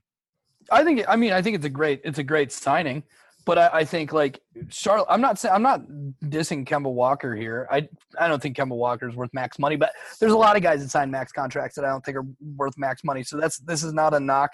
[0.70, 1.04] I think.
[1.09, 2.00] I mean, I think it's a great.
[2.04, 3.02] It's a great signing.
[3.44, 5.07] But I, I think like Charlotte.
[5.09, 5.83] I'm not saying I'm not
[6.24, 7.68] dissing Kemba Walker here.
[7.70, 9.76] I I don't think Kemba Walker is worth max money.
[9.76, 12.26] But there's a lot of guys that sign max contracts that I don't think are
[12.57, 13.22] worth max money.
[13.22, 14.50] So that's this is not a knock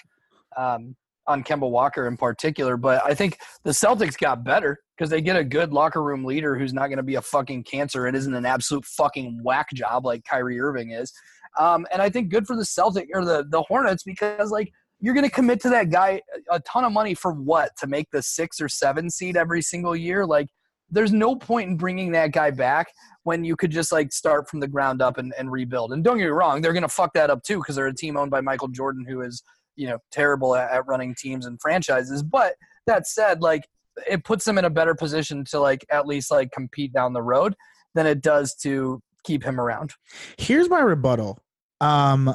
[0.57, 2.77] um, on Kemba Walker in particular.
[2.77, 6.59] But I think the Celtics got better because they get a good locker room leader
[6.59, 8.07] who's not going to be a fucking cancer.
[8.07, 11.13] and isn't an absolute fucking whack job like Kyrie Irving is.
[11.59, 15.15] Um, and I think good for the Celtic or the the Hornets because like you're
[15.15, 17.71] going to commit to that guy a ton of money for what?
[17.79, 20.27] To make the six or seven seed every single year?
[20.27, 20.49] Like
[20.91, 22.89] there's no point in bringing that guy back
[23.23, 25.93] when you could just like start from the ground up and, and rebuild.
[25.93, 27.95] And don't get me wrong they're going to fuck that up too because they're a
[27.95, 29.43] team owned by michael jordan who is
[29.81, 32.23] you know terrible at, at running teams and franchises.
[32.23, 32.55] But
[32.87, 33.67] that said like
[34.09, 37.23] it puts them in a better position to like at least like compete down the
[37.23, 37.55] road
[37.95, 39.95] than it does to keep him around.
[40.39, 41.39] Here's my rebuttal.
[41.81, 42.35] Um,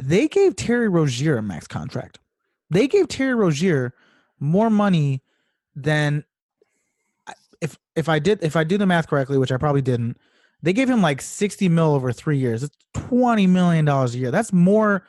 [0.00, 2.18] they gave Terry Rozier a max contract.
[2.70, 3.94] They gave Terry Rozier
[4.38, 5.22] more money
[5.76, 6.24] than
[7.60, 10.16] if if I did if I do the math correctly, which I probably didn't.
[10.62, 12.62] They gave him like 60 mil over three years.
[12.62, 14.30] It's 20 million dollars a year.
[14.30, 15.06] That's more.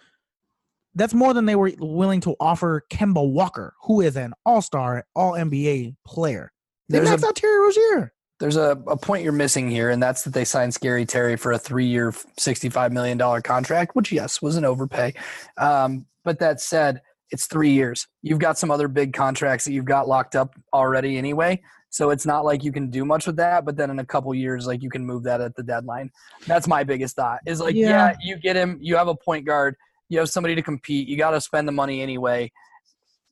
[0.94, 5.34] That's more than they were willing to offer Kemba Walker, who is an All-Star, All
[5.34, 6.52] NBA player.
[6.90, 8.14] They There's a- maxed out Terry Rozier.
[8.42, 11.52] There's a, a point you're missing here, and that's that they signed Scary Terry for
[11.52, 15.14] a three year, $65 million contract, which, yes, was an overpay.
[15.60, 18.08] Um, but that said, it's three years.
[18.24, 21.62] You've got some other big contracts that you've got locked up already anyway.
[21.92, 24.34] So it's not like you can do much with that, but then in a couple
[24.34, 26.10] years, like you can move that at the deadline.
[26.48, 27.90] That's my biggest thought is like, Yeah.
[27.90, 29.76] yeah, you get him, you have a point guard,
[30.10, 32.52] you have somebody to compete, you got to spend the money anyway.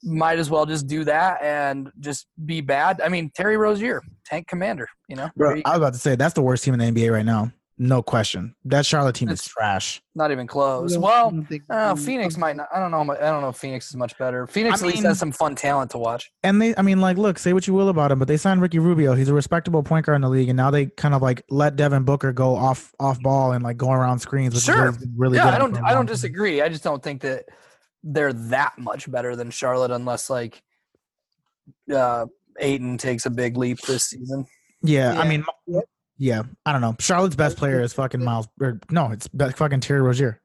[0.04, 3.02] Might as well just do that and just be bad.
[3.02, 6.16] I mean, Terry Rozier, tank commander, you know, Bro, you- I was about to say
[6.16, 7.52] that's the worst team in the NBA right now.
[7.82, 8.56] No question.
[8.66, 10.02] That Charlotte team is trash.
[10.14, 10.98] not even close.
[10.98, 12.68] I Well, think- uh, Phoenix might not.
[12.76, 13.00] I don't know.
[13.14, 14.48] I don't know if Phoenix is much better.
[14.48, 16.30] Phoenix I at least has some fun talent to watch.
[16.44, 18.62] And they, I mean, like, look, say what you will about him, but they signed
[18.62, 19.14] Ricky Rubio.
[19.16, 21.78] He's a respectable point guard in the league, and now they kind of like let
[21.78, 24.54] Devin Booker go off off ball and like go around screens.
[24.56, 24.90] Which Sure.
[24.90, 25.78] is really, really yeah, good I don't.
[25.86, 26.62] I don't disagree.
[26.62, 27.46] I just don't think that
[28.04, 30.62] they're that much better than Charlotte, unless like
[31.94, 32.26] uh,
[32.60, 34.46] Ayton takes a big leap this season.
[34.82, 35.46] Yeah, I mean,
[36.18, 36.96] yeah, I don't know.
[37.00, 38.48] Charlotte's best player is fucking Miles.
[38.62, 40.42] Or, no, it's fucking Terry Rozier.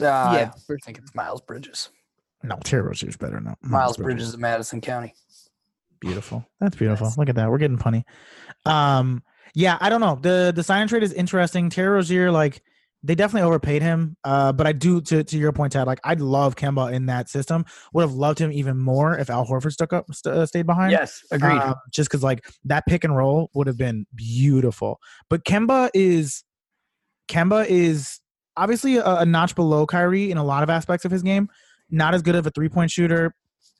[0.00, 1.90] Uh, Yeah, I think it's Miles Bridges.
[2.44, 3.40] No, Terry Rozier's better.
[3.40, 5.14] No, Miles Bridges of Madison County.
[6.00, 6.46] Beautiful.
[6.60, 7.08] That's beautiful.
[7.08, 7.18] Yes.
[7.18, 7.50] Look at that.
[7.50, 8.04] We're getting punny.
[8.64, 9.24] Um,
[9.54, 10.18] yeah, I don't know.
[10.20, 11.70] The the sign and trade is interesting.
[11.70, 12.62] Terry Rozier, like
[13.02, 14.16] they definitely overpaid him.
[14.24, 15.86] Uh, but I do to to your point, Tad.
[15.86, 17.64] Like I'd love Kemba in that system.
[17.92, 20.90] Would have loved him even more if Al Horford stuck up, st- uh, stayed behind.
[20.90, 21.58] Yes, agreed.
[21.58, 24.98] Um, just because like that pick and roll would have been beautiful.
[25.30, 26.42] But Kemba is
[27.28, 28.20] Kemba is
[28.56, 31.48] obviously a, a notch below Kyrie in a lot of aspects of his game.
[31.90, 33.34] Not as good of a three point shooter,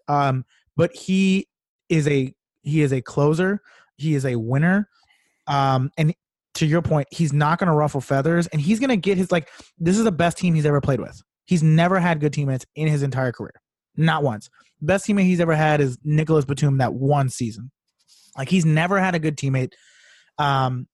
[0.06, 0.44] um,
[0.76, 1.48] but he
[1.88, 3.60] is a he is a closer.
[3.96, 4.88] He is a winner,
[5.48, 6.14] um, and
[6.58, 9.30] to your point, he's not going to ruffle feathers, and he's going to get his
[9.30, 9.48] like.
[9.78, 11.20] This is the best team he's ever played with.
[11.44, 13.54] He's never had good teammates in his entire career,
[13.96, 14.50] not once.
[14.80, 17.70] Best teammate he's ever had is Nicolas Batum that one season.
[18.36, 19.72] Like he's never had a good teammate.
[20.36, 20.86] Um,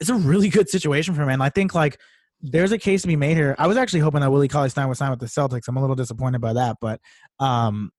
[0.00, 1.98] it's a really good situation for him, and I think like
[2.40, 3.54] there's a case to be made here.
[3.58, 5.68] I was actually hoping that Willie Cauley Stein would sign with the Celtics.
[5.68, 7.00] I'm a little disappointed by that, but
[7.40, 7.90] um,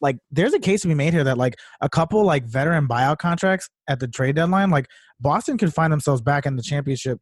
[0.00, 3.18] like there's a case to be made here that like a couple like veteran buyout
[3.18, 4.86] contracts at the trade deadline, like
[5.20, 7.18] Boston could find themselves back in the championship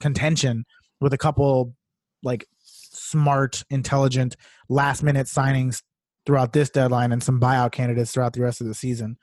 [0.00, 0.64] contention
[1.00, 1.74] with a couple
[2.22, 4.36] like smart, intelligent
[4.68, 5.82] last minute signings
[6.26, 9.16] throughout this deadline and some buyout candidates throughout the rest of the season.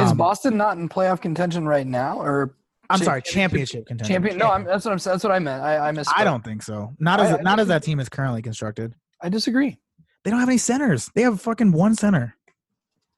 [0.00, 2.54] is Um, Boston not in playoff contention right now, or
[2.90, 4.14] I'm sorry, championship contention.
[4.14, 4.38] champion?
[4.38, 4.98] No, I'm, that's what I'm.
[4.98, 5.62] That's what I meant.
[5.62, 6.10] I, I missed.
[6.14, 6.94] I don't think so.
[6.98, 8.94] Not as I- I not as that team is currently constructed.
[9.22, 9.78] I disagree.
[10.24, 11.10] They don't have any centers.
[11.14, 12.34] They have fucking one center.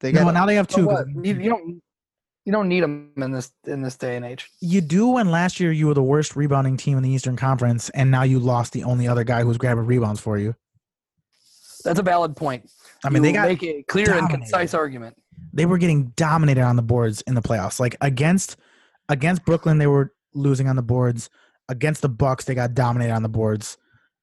[0.01, 0.87] They No, got now they have two.
[0.87, 1.07] what?
[1.07, 1.81] 'cause You, you don't.
[2.45, 4.49] You don't need them in this in this day and age.
[4.61, 7.89] You do when last year you were the worst rebounding team in the Eastern Conference,
[7.91, 10.55] and now you lost the only other guy who was grabbing rebounds for you.
[11.83, 12.71] That's a valid point.
[13.05, 15.17] I mean, they got make a clear and concise argument.
[15.53, 17.81] they were getting dominated on the boards in the playoffs.
[17.81, 18.57] Like against
[19.09, 21.31] against Brooklyn, they were losing on the boards.
[21.69, 23.77] Against the Bucks, they got dominated on the boards.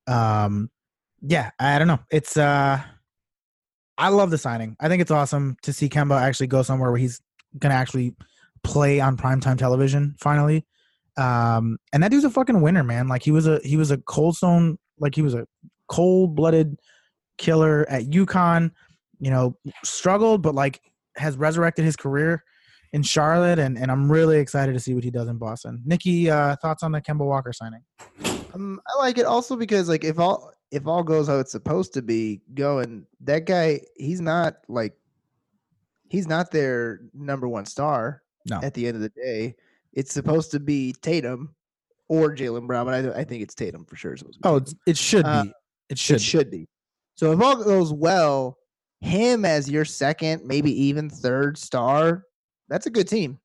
[0.07, 0.69] Um,
[1.25, 1.99] yeah, I don't know.
[2.12, 2.81] It's uh,
[3.97, 4.75] I love the signing.
[4.79, 7.21] I think it's awesome to see Kemba actually go somewhere where he's
[7.57, 8.15] gonna actually
[8.63, 10.65] play on primetime television finally.
[11.15, 13.07] Um, and that dude's a fucking winner, man.
[13.07, 15.47] Like he was a he was a cold stone, like he was a
[15.88, 16.77] cold blooded
[17.38, 18.71] killer at UConn.
[19.19, 20.81] You know, struggled, but like
[21.15, 22.43] has resurrected his career
[22.91, 25.81] in Charlotte, and, and I'm really excited to see what he does in Boston.
[25.86, 27.81] Nikki, uh, thoughts on the Kemba Walker signing?
[28.53, 31.93] Um, I like it also because like if all if all goes how it's supposed
[31.93, 34.93] to be going, that guy he's not like
[36.09, 38.23] he's not their number one star.
[38.49, 38.59] No.
[38.62, 39.55] At the end of the day,
[39.93, 41.55] it's supposed to be Tatum
[42.09, 44.17] or Jaylen Brown, but I, I think it's Tatum for sure.
[44.17, 45.53] supposed to Oh, it's, it should Uh, be.
[45.89, 46.15] It should.
[46.17, 46.67] it should be.
[47.15, 48.57] So if all goes well,
[48.99, 52.23] him as your second, maybe even third star,
[52.67, 53.39] that's a good team.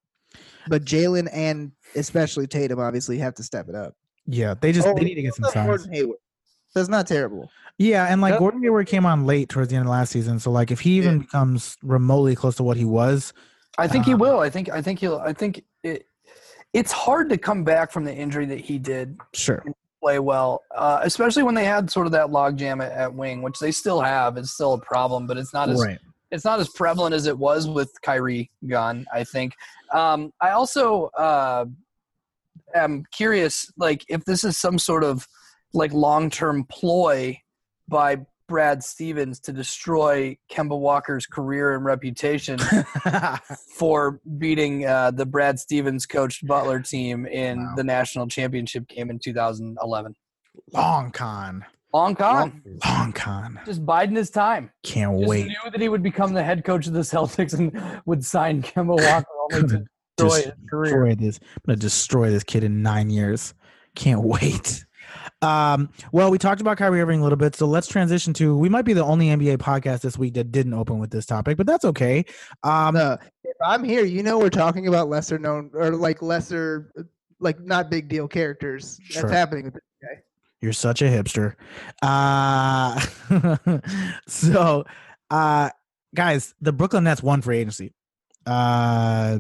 [0.66, 3.94] But Jaylen and especially Tatum obviously have to step it up.
[4.26, 5.66] Yeah, they just Oh, they need to get some Plus signs.
[5.66, 6.18] Gordon Hayward.
[6.78, 7.50] That's not terrible.
[7.78, 8.38] Yeah, and like Yep.
[8.40, 10.92] Gordon Hayward came on late towards the end of last season, so like if he
[10.92, 11.18] even Yeah.
[11.22, 13.32] becomes remotely close to what he was,
[13.78, 14.40] I think he Um, will.
[14.40, 14.68] I think.
[14.70, 15.18] I think he'll.
[15.18, 16.06] I think it.
[16.72, 19.64] It's hard to come back from the injury that he did sure.
[20.02, 23.58] play well, uh, especially when they had sort of that logjam at, at wing, which
[23.60, 24.36] they still have.
[24.36, 25.98] It's still a problem, but it's not as Right.
[26.32, 29.06] it's not as prevalent as it was with Kyrie gone.
[29.12, 29.54] I think.
[29.94, 31.64] Um, I also uh,
[32.74, 35.26] am curious, like if this is some sort of
[35.74, 37.40] like long term ploy
[37.88, 42.58] by Brad Stevens to destroy Kemba Walker's career and reputation
[43.76, 47.72] for beating uh, the Brad Stevens coached Butler team in Wow.
[47.76, 50.14] the national championship game in 2011.
[50.72, 51.64] Long con.
[51.92, 52.62] Long con.
[52.86, 53.60] Long con.
[53.66, 54.70] Just biding his time.
[54.82, 55.46] Can't Just wait.
[55.46, 58.96] knew that he would become the head coach of the Celtics and would sign Kemba
[59.10, 59.84] Walker only to
[60.16, 60.84] destroy his career.
[60.84, 61.38] destroy this.
[61.42, 63.54] I'm gonna destroy this kid in nine years.
[63.94, 64.84] Can't wait.
[65.40, 68.56] Um, well, we talked about Kyrie Irving a little bit, so let's transition to.
[68.56, 71.56] We might be the only NBA podcast this week that didn't open with this topic,
[71.56, 72.24] but that's okay.
[72.64, 76.92] Um, Uh, if I'm here, you know we're talking about lesser known or like lesser,
[77.40, 78.98] like not big deal characters.
[79.04, 79.22] Sure.
[79.22, 80.22] That's happening with this guy.
[80.60, 81.54] You're such a hipster.
[82.02, 82.98] Uh,
[84.28, 84.84] so,
[85.30, 85.70] uh,
[86.14, 87.94] guys, the Brooklyn Nets won free agency.
[88.44, 89.38] Uh,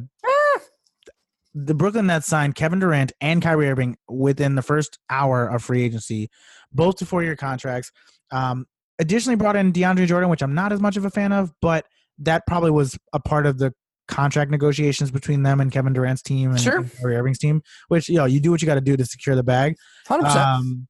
[1.54, 5.82] the Brooklyn Nets signed Kevin Durant and Kyrie Irving within the first hour of free
[5.82, 6.28] agency,
[6.72, 7.90] both to four year contracts.
[8.30, 8.66] Um,
[8.98, 11.86] additionally, brought in DeAndre Jordan, which I'm not as much of a fan of, but
[12.18, 13.72] that probably was a part of the
[14.08, 16.78] contract negotiations between them and Kevin Durant's team and, Sure.
[16.78, 17.62] and Kyrie Irving's team.
[17.88, 19.76] Which you know, you do what you got to do to secure the bag.
[20.08, 20.24] 100%.
[20.36, 20.88] Um,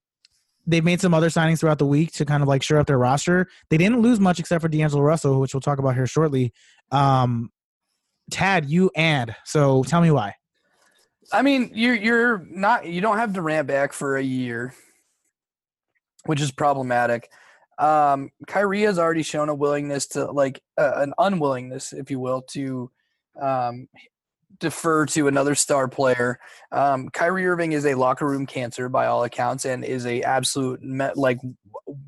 [0.66, 2.98] they've made some other signings throughout the week to kind of like shore up their
[2.98, 3.46] roster.
[3.70, 6.52] They didn't lose much except for D'Angelo Russell, which we'll talk about here shortly.
[6.90, 7.50] Um,
[8.30, 10.34] Tad, you and so tell me why.
[11.32, 14.74] I mean, you're you're not you don't have Durant back for a year,
[16.24, 17.30] which is problematic.
[17.78, 22.42] Um, Kyrie has already shown a willingness to like uh, an unwillingness, if you will,
[22.50, 22.90] to
[23.40, 23.88] um,
[24.58, 26.38] defer to another star player.
[26.72, 30.82] Um, Kyrie Irving is a locker room cancer by all accounts, and is a absolute
[30.82, 31.38] me- like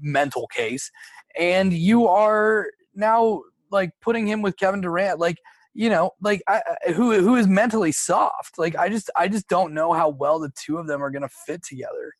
[0.00, 0.90] mental case.
[1.38, 5.36] And you are now like putting him with Kevin Durant, like
[5.74, 8.58] you know, like I, I- who who is mentally soft.
[8.58, 11.28] Like I just I just don't know how well the two of them are gonna
[11.46, 12.12] fit together.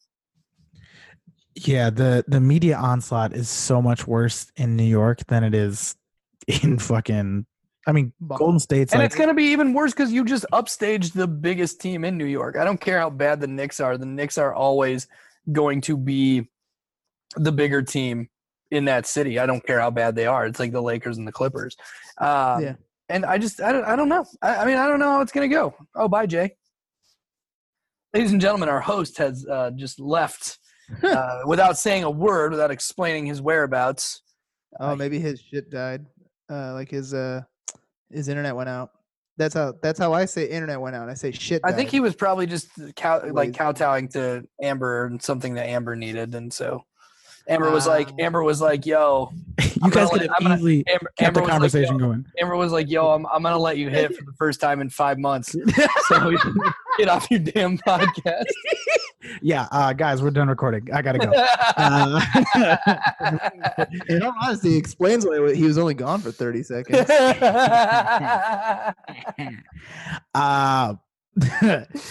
[1.54, 5.96] Yeah, the the media onslaught is so much worse in New York than it is
[6.62, 7.46] in fucking.
[7.86, 11.12] I mean, Golden State's and like it's gonna be even worse because you just upstaged
[11.12, 12.56] the biggest team in New York.
[12.56, 13.96] I don't care how bad the Knicks are.
[13.98, 15.08] The Knicks are always
[15.50, 16.48] going to be
[17.36, 18.28] the bigger team
[18.70, 19.38] in that city.
[19.38, 20.46] I don't care how bad they are.
[20.46, 21.76] It's like the Lakers and the Clippers.
[22.18, 22.74] Um, Yeah.
[23.10, 24.24] And I just I don't I don't know.
[24.40, 25.74] I, I mean I don't know how it's gonna go.
[25.94, 26.56] Oh, bye, Jay.
[28.14, 30.58] Ladies and gentlemen, our host has uh, just left
[31.02, 34.22] uh, without saying a word, without explaining his whereabouts.
[34.78, 36.06] Oh, maybe his shit died.
[36.50, 37.42] Uh, like his uh,
[38.10, 38.90] his internet went out.
[39.36, 41.08] That's how that's how I say internet went out.
[41.08, 41.62] I say shit.
[41.64, 45.96] I think he was probably just cow, like kowtowing to Amber and something that Amber
[45.96, 46.84] needed, and so
[47.48, 49.32] Amber was like, Amber was like, "Yo,
[49.84, 52.26] you guys gonna could have I'm gonna- easily Amber, kept Amber the conversation like, going.
[52.40, 54.90] Amber was like, "Yo, I'm, I'm gonna let you hit for the first time in
[54.90, 55.52] five months,
[56.08, 56.36] so
[56.98, 58.44] get off your damn podcast."
[59.42, 60.88] Yeah, uh, guys, we're done recording.
[60.92, 61.30] I gotta go.
[61.76, 62.20] Uh,
[64.08, 67.08] In all honesty, it explains why he was only gone for thirty seconds.
[70.34, 70.94] uh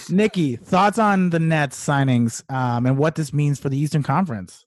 [0.08, 4.64] Nikki, thoughts on the Nets signings um, and what this means for the Eastern Conference?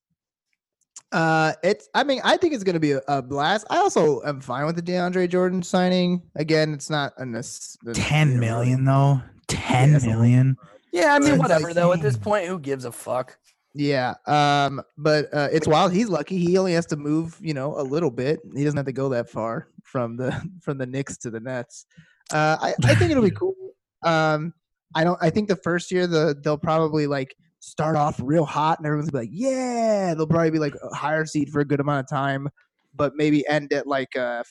[1.14, 1.88] Uh, it's.
[1.94, 3.66] I mean, I think it's going to be a, a blast.
[3.70, 6.24] I also am fine with the DeAndre Jordan signing.
[6.36, 7.46] Again, it's not a nec-
[7.84, 9.22] the- Ten you know, million though.
[9.48, 10.18] Ten that's a lot.
[10.18, 10.58] million.
[10.92, 11.94] yeah, I mean, whatever like- though.
[11.94, 13.38] At this point, who gives a fuck?
[13.76, 14.16] Yeah.
[14.28, 14.82] Um.
[14.98, 15.94] But uh, it's wild.
[15.94, 16.38] He's lucky.
[16.40, 17.38] He only has to move.
[17.42, 18.40] You know, a little bit.
[18.56, 21.86] He doesn't have to go that far from the from the Knicks to the Nets.
[22.32, 23.56] Uh, I, I think it'll be cool.
[24.04, 24.54] Um.
[24.96, 25.18] I don't.
[25.22, 29.10] I think the first year the they'll probably like start off real hot and everyone's
[29.12, 30.14] be like, yeah.
[30.14, 32.50] They'll probably be like a higher seed for a good amount of time,
[32.96, 34.44] but maybe end at like a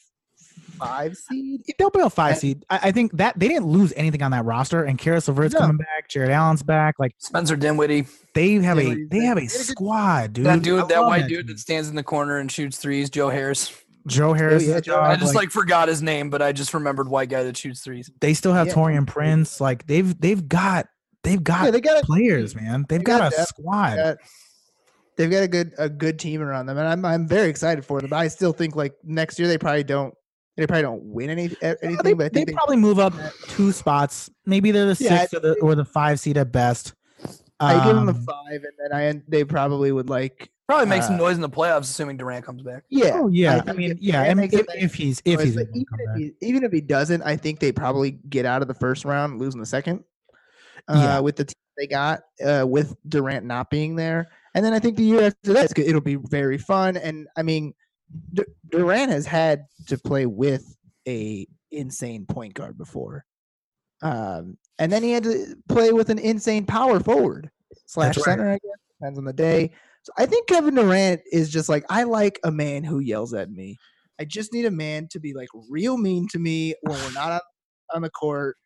[0.78, 1.60] five seed.
[1.78, 2.64] They'll be a five And- seed.
[2.70, 4.84] I, I think that they didn't lose anything on that roster.
[4.84, 5.60] And Caris LeVert's No.
[5.60, 6.08] coming back.
[6.08, 6.94] Jarrett Allen's back.
[6.98, 8.98] Like Spencer Dinwiddie, they have a they back.
[8.98, 10.46] have a They had a good- squad, dude.
[10.46, 11.28] that I dude, that white team.
[11.28, 13.72] dude that stands in the corner and shoots threes, Joe Harris.
[14.08, 14.66] Joe oh, Harris.
[14.66, 17.28] yeah, is Joe I just like, like forgot his name, but I just remembered white
[17.28, 18.10] guy that shoots threes.
[18.20, 18.72] they still have Yeah.
[18.74, 19.60] Taurean Prince.
[19.60, 20.86] Like they've they've got
[21.22, 22.84] they've got Yeah, they got a players, man.
[22.88, 23.48] They've they got, got a depth.
[23.48, 23.96] squad.
[23.96, 24.18] got-
[25.16, 28.00] they've got a good a good team around them, and I'm I'm very excited for
[28.00, 28.10] them.
[28.10, 30.14] But I still think like next year they probably don't
[30.56, 31.96] they probably don't win any anything.
[32.02, 33.14] they, but I they think they, probably move up
[33.48, 34.30] two spots.
[34.46, 36.94] Maybe they're the Yeah, I sixth or the, or the five seed at best.
[37.60, 40.86] I give them a Um, five, and then I end- they probably would like Probably
[40.86, 42.84] make some Uh, noise in the playoffs, assuming Durant comes back.
[42.88, 45.38] yeah Oh yeah, I, think mean if yeah, Durant and makes if, if he's if
[45.38, 48.12] noise, he's but able even if, he, even if he doesn't, I think they probably
[48.12, 50.02] get out of the first round, losing the second.
[50.88, 51.20] Uh, Yeah.
[51.20, 54.96] with the team they got, uh, with Durant not being there, and then I think
[54.96, 56.96] the year after that, it'll be very fun.
[56.96, 57.72] And I mean,
[58.34, 60.76] D- Durant has had to play with
[61.08, 63.24] a insane point guard before,
[64.02, 67.50] um, and then he had to play with an insane power forward
[67.86, 68.24] slash right.
[68.24, 68.48] center.
[68.48, 69.70] I guess Depends on the day.
[70.02, 73.50] So I think Kevin Durant is just like I like a man who yells at
[73.50, 73.78] me.
[74.20, 77.42] I just need a man to be like real mean to me when we're not
[77.94, 78.56] on the court.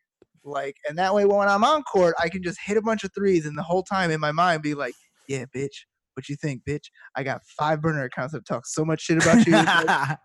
[0.47, 3.13] Like, and that way when I'm on court, I can just hit a bunch of
[3.15, 4.95] threes and the whole time in my mind be like,
[5.29, 6.85] Yeah, bitch, what you think, bitch?
[7.15, 9.53] I got five burner accounts that talk so much shit about you.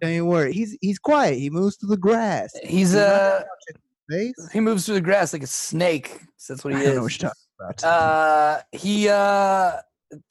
[0.00, 0.52] Don't even worry.
[0.52, 1.38] He's he's quiet.
[1.38, 2.52] He moves through the grass.
[2.64, 3.44] He's not uh
[4.52, 6.20] he moves through the grass like a snake.
[6.36, 7.22] So that's what I he don't know what is.
[7.22, 7.84] you're talking about.
[7.84, 9.76] Uh, he uh,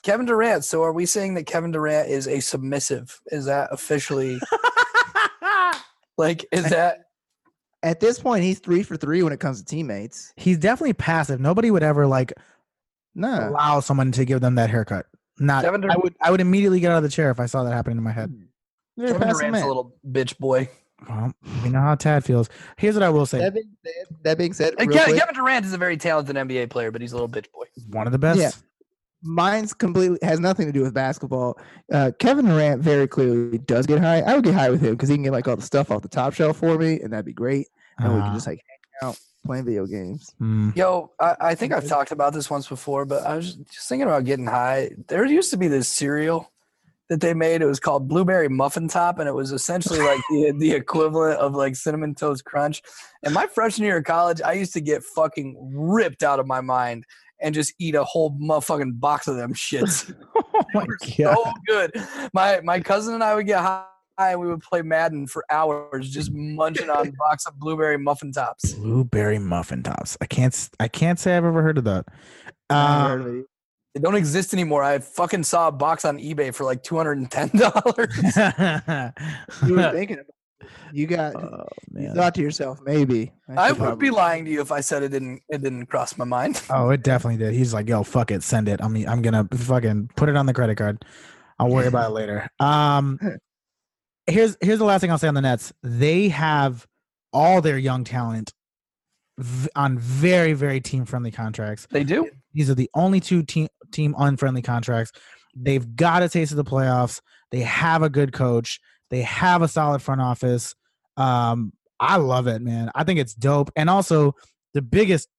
[0.04, 0.66] Kevin Durant.
[0.66, 3.20] So are we saying that Kevin Durant is a submissive?
[3.28, 4.40] Is that officially
[6.18, 6.46] like?
[6.52, 7.00] Is that
[7.84, 10.34] At this point, he's three for three when it comes to teammates.
[10.36, 11.40] He's definitely passive.
[11.40, 12.34] Nobody would ever like
[13.16, 13.50] Nah.
[13.50, 15.08] allow someone to give them that haircut.
[15.40, 15.64] Not.
[15.64, 16.16] Kevin I would.
[16.22, 18.12] I would immediately get out of the chair if I saw that happening in my
[18.12, 18.30] head.
[18.30, 19.06] Hmm.
[19.08, 19.64] Kevin Durant's man.
[19.64, 20.70] a little bitch boy?
[21.10, 22.48] Well, we know how Tad feels.
[22.78, 25.66] Here's what I will say: That being said, that being said Kevin, quick, Kevin Durant
[25.66, 27.66] is a very talented NBA player, but he's a little bitch boy.
[27.90, 28.40] one of the best.
[28.40, 28.52] Yeah.
[29.24, 31.58] Mine's completely has nothing to do with basketball.
[31.92, 34.22] Uh, Kevin Durant very clearly does get high.
[34.22, 36.02] I would get high with him because he can get like all the stuff off
[36.02, 37.68] the top shelf for me, and that'd be great.
[38.00, 38.62] And we Uh, can just like
[39.02, 40.34] hang out playing video games.
[40.40, 43.90] mm, Yo, I, I think I've talked about this once before, but I was just
[43.90, 44.92] thinking about getting high.
[45.08, 46.52] There used to be this cereal
[47.10, 47.62] that they made.
[47.62, 51.54] It was called Blueberry Muffin Top, and it was essentially like the, the equivalent of
[51.56, 52.82] like Cinnamon Toast Crunch.
[53.24, 56.62] And my freshman year of college, I used to get fucking ripped out of my
[56.62, 57.06] mind
[57.42, 60.14] and just eat a whole motherfucking box of them shits.
[60.36, 61.36] oh my were god!
[61.36, 61.92] so good.
[62.34, 63.86] My my cousin and I would get high
[64.18, 68.32] and we would play Madden for hours, just munching on a box of blueberry muffin
[68.32, 68.74] tops.
[68.74, 70.18] Blueberry muffin tops.
[70.22, 70.54] I can't.
[70.54, 72.06] s- I can't say I've ever heard of that.
[72.70, 73.46] I Uh, it.
[73.96, 74.84] They don't exist anymore.
[74.84, 78.16] I fucking saw a box on eBay for like two hundred and ten dollars.
[79.66, 80.36] you were thinking about it.
[80.94, 83.32] You got oh you thought to yourself, maybe.
[83.50, 85.42] I should would probably- be lying to you if I said it didn't.
[85.50, 86.62] It didn't cross my mind.
[86.70, 87.54] Oh, it definitely did.
[87.54, 88.82] He's like, "Yo, fuck it, send it.
[88.84, 91.04] I mean, I'm gonna fucking put it on the credit card.
[91.60, 93.20] I'll worry about it later." Um,
[94.28, 95.74] here's here's the last thing I'll say on the Nets.
[95.84, 96.86] They have
[97.34, 98.54] all their young talent
[99.38, 101.88] v- on very very team friendly contracts.
[101.92, 102.30] They do.
[102.54, 105.12] These are the only two team team unfriendly contracts.
[105.56, 107.22] They've got a taste of the playoffs.
[107.52, 108.80] They have a good coach.
[109.12, 110.74] They have a solid front office.
[111.18, 112.90] Um, I love it, man.
[112.96, 113.70] I think it's dope.
[113.76, 114.34] And also,
[114.74, 115.30] the biggest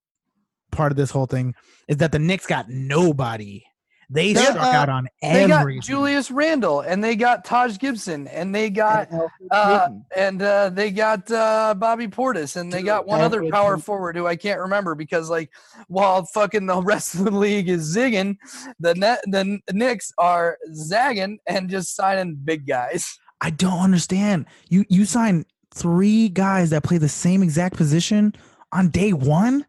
[0.70, 1.54] part of this whole thing
[1.88, 3.64] is that the Knicks got nobody.
[4.10, 5.40] They They- struck uh, out on every.
[5.42, 5.84] They got.
[5.84, 10.90] Julius Randle and they got Taj Gibson and they got And uh, and uh, they
[10.90, 14.36] got uh, Bobby Portis, and they Dude, got one other power the- forward who I
[14.36, 15.50] can't remember because, like,
[15.88, 18.36] while fucking the rest of the league is zigging,
[18.78, 23.18] the net the Knicks are zagging and just signing big guys.
[23.42, 24.46] I don't understand.
[24.70, 28.34] You you sign three guys that play the same exact position
[28.72, 29.66] on day one.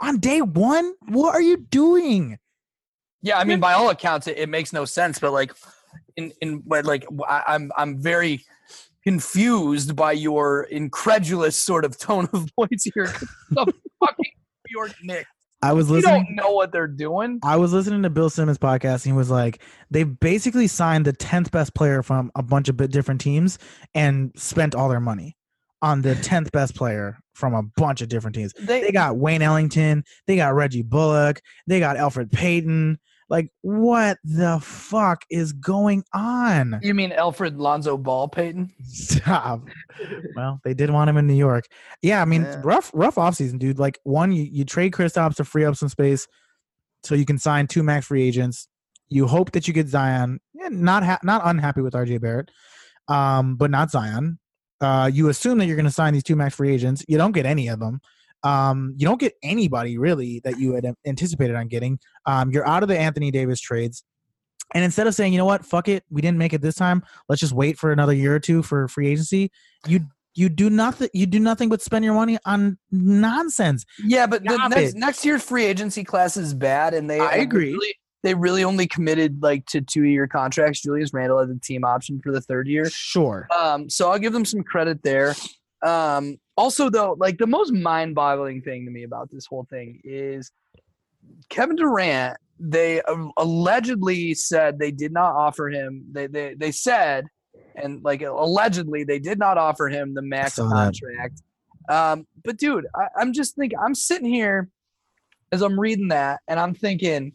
[0.00, 2.38] On day one, what are you doing?
[3.20, 5.18] Yeah, I mean, by all accounts, it, it makes no sense.
[5.18, 5.52] But like,
[6.16, 8.44] in in like, I'm I'm very
[9.02, 13.12] confused by your incredulous sort of tone of voice here.
[13.50, 14.32] the fucking
[14.68, 15.28] New York Knicks,
[15.62, 16.24] I was you listening.
[16.24, 17.40] don't know what they're doing.
[17.42, 21.12] I was listening to Bill Simmons podcast and he was like, they basically signed the
[21.12, 23.58] 10th best player from a bunch of different teams
[23.94, 25.36] and spent all their money
[25.82, 28.52] on the 10th best player from a bunch of different teams.
[28.60, 32.98] They got Wayne Ellington, they got Reggie Bullock, they got Elfrid Payton.
[33.30, 36.80] Like, what the fuck is going on?
[36.82, 38.72] You mean Alfred Lonzo Ball, Peyton?
[38.84, 39.62] Stop.
[40.34, 41.66] well, they did want him in New York.
[42.00, 42.60] Yeah, I mean, Yeah.
[42.64, 43.78] rough, rough offseason, dude.
[43.78, 46.26] Like, one, you, you trade Kristaps to free up some space
[47.04, 48.66] so you can sign two max free agents.
[49.10, 50.40] You hope that you get Zion.
[50.54, 52.50] Yeah, not ha- not unhappy with RJ Barrett,
[53.08, 54.38] um, but not Zion.
[54.80, 57.04] Uh, you assume that you're going to sign these two max free agents.
[57.08, 58.00] You don't get any of them.
[58.42, 61.98] Um, you don't get anybody really that you had anticipated on getting.
[62.26, 64.04] Um, you're out of the Anthony Davis trades.
[64.74, 67.02] And instead of saying, you know what, fuck it, we didn't make it this time.
[67.28, 69.50] Let's just wait for another year or two for free agency.
[69.86, 71.08] You you do nothing.
[71.12, 73.84] You do nothing but spend your money on nonsense.
[74.04, 74.96] Yeah, but the next it.
[74.96, 77.72] next year's free agency class is bad, and they I agree.
[77.72, 80.82] Really, they really only committed like to two year contracts.
[80.82, 82.88] Julius Randle had the team option for the third year.
[82.90, 83.48] Sure.
[83.58, 85.34] Um, so I'll give them some credit there.
[85.84, 90.00] Um, also, though, like the most mind boggling thing to me about this whole thing
[90.02, 90.50] is
[91.48, 92.36] Kevin Durant.
[92.58, 96.04] They uh, allegedly said they did not offer him.
[96.10, 97.28] They they they said,
[97.76, 101.40] and like allegedly they did not offer him the max contract.
[101.88, 103.78] Um, but dude, I, I'm just thinking.
[103.78, 104.68] I'm sitting here
[105.52, 107.34] as I'm reading that, and I'm thinking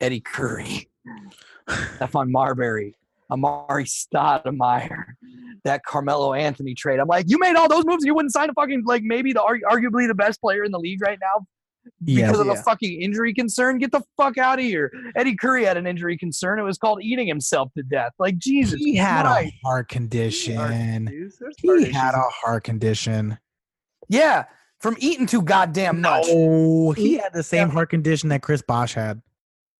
[0.00, 0.88] Eddie Curry,
[1.68, 2.96] Stephon Marbury,
[3.30, 5.04] Amar'e Stoudemire,
[5.68, 6.98] that Carmelo Anthony trade.
[6.98, 8.04] I'm like, you made all those moves.
[8.04, 9.40] You wouldn't sign a fucking like maybe the
[9.70, 11.46] arguably the best player in the league right now
[12.00, 12.26] Yeah.
[12.26, 12.54] because of Yeah.
[12.54, 13.78] a fucking injury concern.
[13.78, 14.90] Get the fuck out of here.
[15.14, 16.58] Eddie Curry had an injury concern.
[16.58, 18.12] It was called eating himself to death.
[18.18, 19.52] Like Jesus, He had Christ.
[19.62, 21.04] a heart condition.
[21.04, 21.94] Dudes, heart He issues.
[21.96, 23.38] had a heart condition.
[24.08, 24.44] yeah,
[24.80, 26.26] from eating too goddamn much.
[26.28, 29.20] No, he He- had the same heart condition that Chris Bosh had.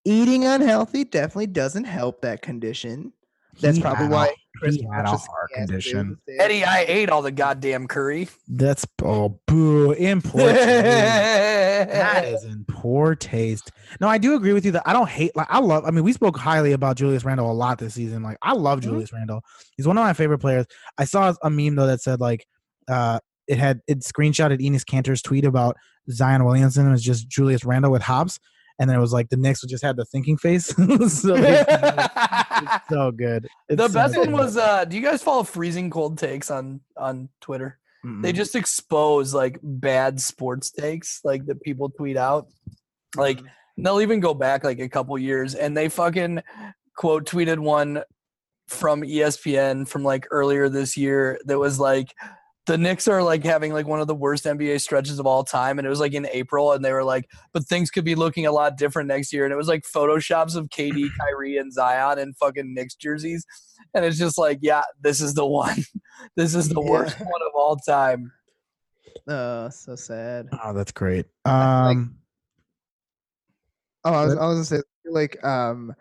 [0.05, 3.13] Eating unhealthy definitely doesn't help that condition.
[3.61, 6.19] That's He probably why Chris he had a heart he has to do condition.
[6.39, 8.29] Eddie, I ate all the goddamn curry.
[8.49, 10.67] That's oh boo in poor taste.
[11.93, 13.71] that is in poor taste.
[14.01, 16.05] No, I do agree with you that I don't hate like I love I mean
[16.05, 18.23] we spoke highly about Julius Randle a lot this season.
[18.23, 18.85] Like I love Mhm.
[18.85, 19.43] Julius Randle.
[19.77, 20.67] He's one of my favorite players.
[20.99, 22.47] I saw a meme though that said like
[22.89, 25.77] uh it had it screenshotted Enes Kanter's tweet about
[26.11, 28.39] Zion Williamson and it was just Julius Randle with hops
[28.81, 30.67] and then it was like the Knicks would just had the thinking face.
[31.09, 31.35] so,
[32.63, 33.49] it's so good.
[33.69, 36.81] It's the so best one was uh do you guys follow freezing cold takes on
[36.97, 37.79] on Twitter?
[38.05, 38.23] Mm-mm.
[38.23, 42.49] They just expose like bad sports takes like that people tweet out.
[43.17, 43.41] Like
[43.77, 46.43] they'll even go back like a couple years and they fucking
[46.97, 48.03] quote tweeted one
[48.67, 52.15] from ESPN from like earlier this year that was like
[52.69, 55.79] the Knicks are like having like one of the worst NBA stretches of all time
[55.79, 58.47] and it was like in April and they were like but things could be looking
[58.47, 62.19] a lot different next year and it was like photoshops of KD, Kyrie and Zion
[62.21, 63.45] in fucking Knicks jerseys
[63.95, 65.77] and it's just like yeah this is the one
[66.37, 66.91] this is the Yeah.
[66.91, 68.31] worst one of all time
[69.27, 70.49] Oh, so sad.
[70.65, 71.27] Oh, that's great.
[71.45, 72.15] like- Um
[74.05, 75.93] Oh, I was, I was gonna say like um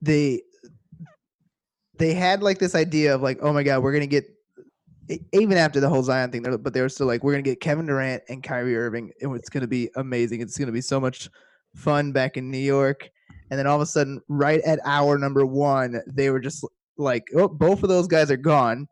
[0.00, 0.42] they
[1.98, 4.26] they had like this idea of like, oh my god, we're gonna get
[5.32, 7.86] even after the whole Zion thing, but they were still like, we're gonna get Kevin
[7.86, 10.40] Durant and Kyrie Irving, and it's gonna be amazing.
[10.40, 11.28] It's gonna be so much
[11.74, 13.08] fun back in New York.
[13.50, 16.64] And then all of a sudden, right at hour number one, they were just
[16.96, 18.86] like, oh, both of those guys are gone.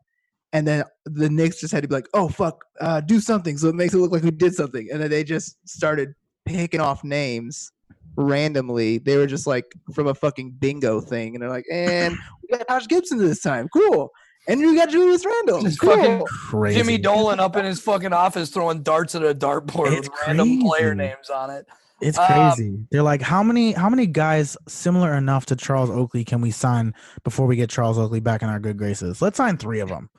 [0.53, 3.69] And then the Knicks just had to be like, oh fuck, uh, do something so
[3.69, 4.87] it makes it look like we did something.
[4.91, 6.13] And then they just started
[6.45, 7.71] picking off names
[8.15, 8.97] randomly.
[8.97, 12.67] They were just like from a fucking bingo thing, and they're like, and we got
[12.67, 14.11] Josh Gibson this time, cool.
[14.47, 15.95] And you got Julius Randle, Just cool.
[15.95, 16.79] fucking crazy.
[16.79, 20.61] Jimmy Dolan up in his fucking office throwing darts at a dartboard It's with random
[20.61, 21.67] player names on it.
[22.01, 22.79] It's Um, crazy.
[22.89, 26.95] They're like, how many how many guys similar enough to Charles Oakley can we sign
[27.23, 29.21] before we get Charles Oakley back in our good graces?
[29.21, 30.09] Let's sign three of them.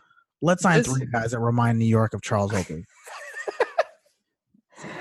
[0.41, 2.85] Let's sign This- three guys that remind New York of Charles Oakley.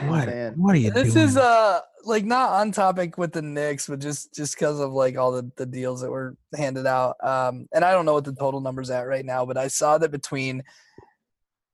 [0.07, 0.27] What?
[0.27, 0.53] man.
[0.57, 1.27] What are you This doing?
[1.27, 5.17] is uh like not on topic with the Knicks, but just just because of like
[5.17, 7.15] all the, the deals that were handed out.
[7.23, 9.97] Um, and I don't know what the total number's at right now, but I saw
[9.99, 10.63] that between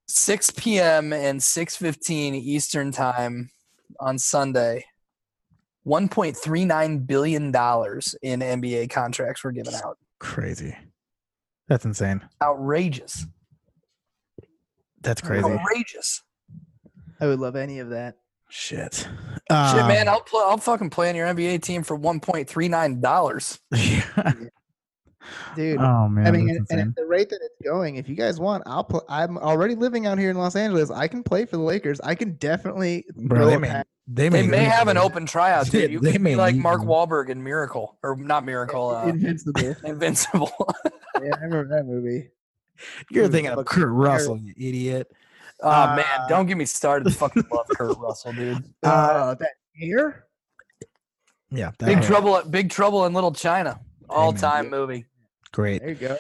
[0.10, 1.14] 6 p.m.
[1.14, 3.50] and 6:15 Eastern time
[4.00, 4.86] on Sunday,
[5.86, 9.98] 1.39 billion dollars in NBA contracts were given out.
[10.20, 10.76] crazy.
[11.68, 12.22] That's insane.
[12.42, 13.26] Outrageous.
[15.02, 15.50] That's crazy.
[15.50, 16.24] Outrageous.
[17.20, 18.18] I would love any of that.
[18.50, 18.94] Shit.
[18.96, 19.10] Shit,
[19.50, 20.42] Um, man, I'll play.
[20.46, 23.60] I'll fucking play on your NBA team for 1.39 dollars.
[23.72, 24.34] yeah.
[25.58, 26.26] Dude, Oh man.
[26.26, 28.86] I mean, and, and at the rate that it's going, if you guys want, I'll
[28.86, 29.02] play.
[29.10, 30.90] I'm already living out here in Los Angeles.
[30.90, 32.00] I can play for the Lakers.
[32.00, 33.04] I can definitely.
[33.16, 35.68] Bro, throw they may, they may, They may have an open tryout.
[35.68, 35.92] They- Dude.
[35.92, 36.88] You they could may be like Mark you.
[36.88, 39.76] Wahlberg in Miracle, or not Miracle, uh, Invincible.
[39.84, 40.52] Invincible.
[41.22, 42.30] yeah, I remember that movie.
[43.12, 45.12] You're thinking of Kurt Russell, you idiot.
[45.62, 47.14] Oh Uh, man, don't get me started.
[47.16, 48.64] Fucking love Kurt Russell, dude.
[48.84, 49.50] Uh, Uh, that
[49.80, 50.26] hair.
[51.50, 51.72] Yeah.
[51.80, 53.80] that Big was Trouble, Big Trouble in Little China,
[54.10, 54.42] all Amen.
[54.42, 55.06] time movie.
[55.52, 55.82] Great.
[55.82, 56.18] There you go.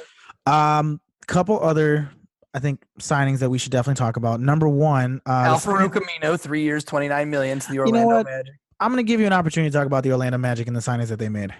[0.52, 2.10] Um, couple other,
[2.54, 4.40] I think, signings that we should definitely talk about.
[4.40, 7.76] Number one, uh, Al the signing- Farouk Aminu, three years, twenty nine million to the
[7.76, 8.26] know Orlando what?
[8.26, 8.54] Magic.
[8.80, 10.80] I'm going to give you an opportunity to talk about the Orlando Magic and the
[10.82, 11.54] signings that they made.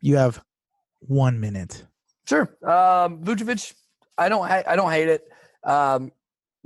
[0.00, 0.42] You have
[1.00, 1.84] one minute.
[2.26, 2.42] Sure.
[2.62, 3.74] Um, Vucevic,
[4.16, 5.22] I don't, ha- I don't hate it.
[5.64, 6.10] Um,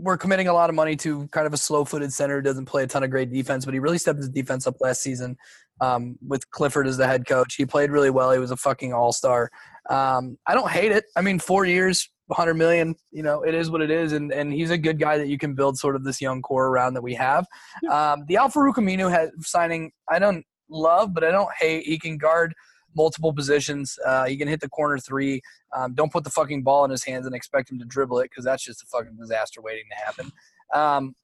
[0.03, 2.83] we're committing a lot of money to kind of a slow-footed center who doesn't play
[2.83, 5.37] a ton of great defense, but he really stepped his defense up last season
[5.81, 7.55] um, with Clifford as the head coach.
[7.55, 8.33] He played really well.
[8.33, 9.51] He was a fucking all-star.
[9.89, 11.05] Um, I don't hate it.
[11.17, 12.95] I mean, four years, 100 million.
[13.11, 15.39] You know, it is what it is, and and he's a good guy that you
[15.39, 17.47] can build sort of this young core around that we have.
[17.91, 19.93] Um, the Al Farouk Aminu has signing.
[20.11, 21.85] I don't love, but I don't hate.
[21.85, 22.55] He can guard
[22.97, 23.99] multiple positions.
[24.05, 25.41] Uh, he can hit the corner three.
[25.75, 28.31] Um, don't put the fucking ball in his hands and expect him to dribble it
[28.31, 30.33] because that's just a fucking disaster waiting to happen.
[30.75, 31.15] Um,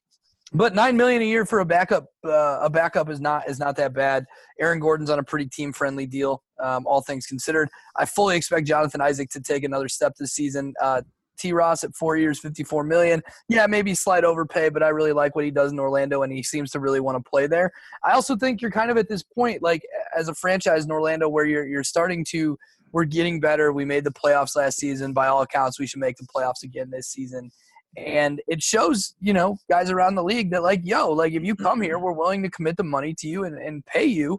[0.52, 3.76] but nine million a year for a backup, uh, a backup is not is not
[3.76, 4.24] that bad.
[4.58, 7.68] Aaron Gordon's on a pretty team friendly deal, um, all things considered.
[7.96, 10.72] I fully expect Jonathan Isaac to take another step this season.
[10.80, 11.02] Uh,
[11.38, 11.52] T.
[11.52, 13.22] Ross at four years, fifty-four million.
[13.48, 16.42] Yeah, maybe slight overpay, but I really like what he does in Orlando, and he
[16.42, 17.70] seems to really want to play there.
[18.04, 19.82] I also think you're kind of at this point, like
[20.16, 22.58] as a franchise in Orlando, where you're you're starting to
[22.92, 23.72] we're getting better.
[23.72, 25.12] We made the playoffs last season.
[25.12, 27.50] By all accounts, we should make the playoffs again this season.
[27.96, 31.54] and it shows you know guys around the league that like yo like if you
[31.54, 34.38] come here we're willing to commit the money to you and, and pay you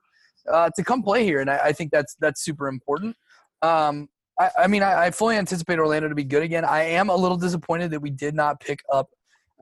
[0.52, 3.16] uh, to come play here and I, I think that's that's super important
[3.62, 4.08] um,
[4.40, 7.16] I, I mean I, I fully anticipate orlando to be good again i am a
[7.16, 9.10] little disappointed that we did not pick up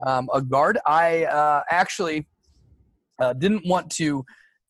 [0.06, 2.26] um, a guard i uh, actually
[3.20, 4.24] uh, didn't want to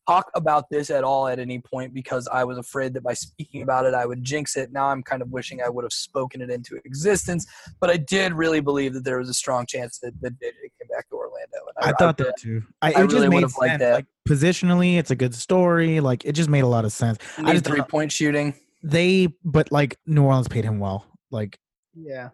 [0.09, 3.61] talk about this at all at any point because I was afraid that by speaking
[3.61, 4.71] about it, I would jinx it.
[4.71, 7.45] Now I'm kind of wishing I would have spoken it into existence.
[7.79, 10.89] But I did really believe that there was a strong chance that, that JJ came
[10.91, 11.57] back to Orlando.
[11.77, 12.63] I, thought that too.
[12.81, 13.93] I, I just really made would've liked that.
[13.93, 15.99] Like positionally, it's a good story.
[15.99, 17.19] Like it just made a lot of sense.
[17.37, 18.55] I just three point shooting.
[18.81, 21.05] They, but like New Orleans paid him well.
[21.31, 21.59] Like
[21.93, 22.29] Yeah.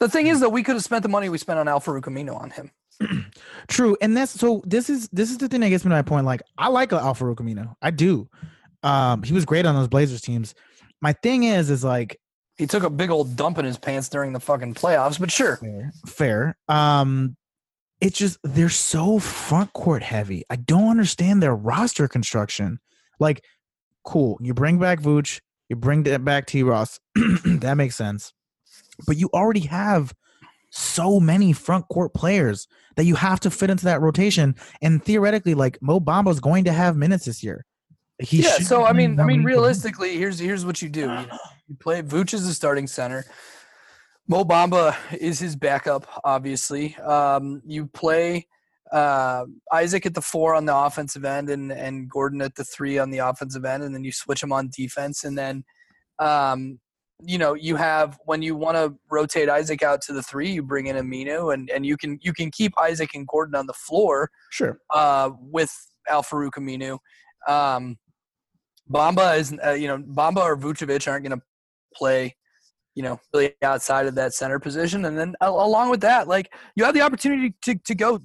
[0.00, 2.02] The thing is that we could have spent the money we spent on Al Farouk
[2.02, 2.70] Aminu on him.
[3.68, 4.62] True, and that's so.
[4.66, 6.26] This is this is the thing that gets me to my point.
[6.26, 7.74] Like, I like Al Farouk Aminu.
[7.80, 8.28] I do.
[8.82, 10.54] Um, he was great on those Blazers teams.
[11.00, 12.18] My thing is, is like
[12.56, 15.56] He took a big old dump in his pants during the fucking playoffs, but sure.
[15.56, 16.56] fair, fair.
[16.68, 17.36] Um,
[18.00, 20.44] it's just they're so front court heavy.
[20.50, 22.80] I don't understand their roster construction.
[23.20, 23.44] Like,
[24.04, 25.40] cool, you bring back Vooch,
[25.72, 27.00] you bring that back T Ross.
[27.14, 28.34] that makes sense.
[29.06, 30.12] But you already have
[30.68, 34.54] so many front court players that you have to fit into that rotation.
[34.82, 37.64] And theoretically, like Mo Bamba's going to have minutes this year.
[38.18, 41.00] He yeah, so I mean, I mean, realistically, here's here's what you do.
[41.00, 41.26] You, know,
[41.68, 43.24] you play Vooch as the starting center.
[44.28, 46.96] Mo Bamba is his backup, obviously.
[46.96, 48.46] Um, you play
[48.92, 52.98] uh, Isaac at the four on the offensive end, and and Gordon at the three
[52.98, 55.64] on the offensive end, and then you switch them on defense, and then.
[56.18, 56.78] Um,
[57.24, 60.62] you know, you have when you want to rotate Isaac out to the three, you
[60.62, 63.72] bring in Aminu, and, and you can you can keep Isaac and Gordon on the
[63.72, 64.78] floor, Sure.
[64.90, 65.72] uh, with
[66.08, 66.98] Al Farouk Aminu.
[67.46, 67.96] Um,
[68.92, 71.44] Bamba is, uh, you know, Bamba or Vucevic aren't going to
[71.94, 72.34] play,
[72.96, 75.04] you know, really outside of that center position.
[75.04, 78.18] And then al- along with that, like you have the opportunity to, to go.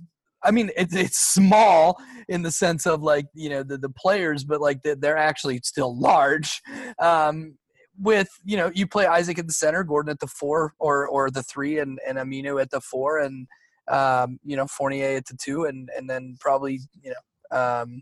[0.48, 1.98] I mean, it's it's small
[2.30, 5.60] in the sense of like you know the the players, but like they're, they're actually
[5.64, 6.62] still large.
[7.00, 7.58] Um,
[8.00, 11.30] with you know, you play Isaac at the center, Gordon at the four, or or
[11.30, 13.48] the three, and and Aminu at the four, and
[13.88, 18.02] um, you know Fournier at the two, and and then probably you know um,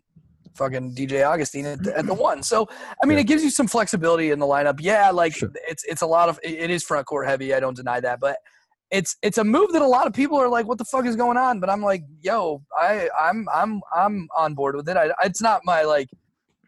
[0.55, 2.43] fucking DJ Augustin at the, at the one.
[2.43, 2.67] So
[3.01, 3.21] I mean, Yeah.
[3.21, 4.79] it gives you some flexibility in the lineup.
[4.81, 5.51] Yeah, like Sure.
[5.67, 7.53] it's it's a lot of it it is front court heavy.
[7.53, 8.37] I don't deny that, but
[8.95, 11.15] it's it's a move that a lot of people are like, "What the fuck is
[11.15, 14.95] going on?" But I'm like, "Yo, I I'm I'm I'm on board with it.
[14.95, 16.09] I, it's not my like,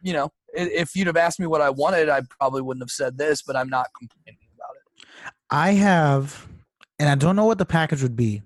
[0.02, 3.18] you know, if you'd have asked me what I wanted, I probably wouldn't have said
[3.18, 5.34] this, but I'm not complaining about it.
[5.50, 6.48] I have,
[7.00, 8.42] and I don't know what the package would be,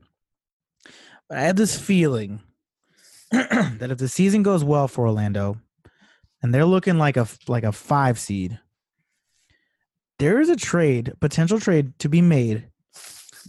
[1.27, 2.41] but I have this feeling
[3.31, 5.57] that if the season goes well for Orlando,
[6.43, 8.59] and they're looking like a like a five seed,
[10.19, 12.67] there is a trade, potential trade to be made.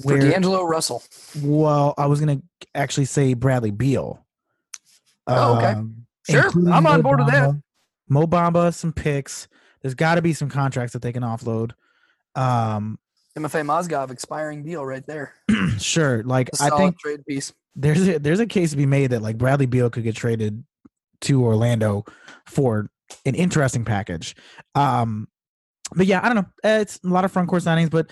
[0.03, 1.03] For Where, D'Angelo Russell,
[1.42, 2.40] well, I was gonna
[2.74, 4.24] actually say Bradley Beal.
[5.26, 5.66] Oh, okay.
[5.72, 7.50] Um, Sure, I'm on Mo board with that.
[7.50, 7.62] Bamba-
[8.09, 9.48] Mo Bamba, some picks.
[9.80, 11.72] There's got to be some contracts that they can offload.
[12.36, 12.98] Um,
[13.36, 15.34] Timofey Mozgov expiring deal right there.
[15.78, 16.22] sure.
[16.22, 17.53] Like A I think trade piece.
[17.74, 20.62] there's a, there's a case to be made that like Bradley Beal could get traded
[21.22, 22.05] to Orlando
[22.46, 22.88] for
[23.26, 24.36] an interesting package.
[24.76, 25.26] Um,
[25.94, 26.46] but yeah, I don't know.
[26.70, 28.11] Uh, It's a lot of front court signings, but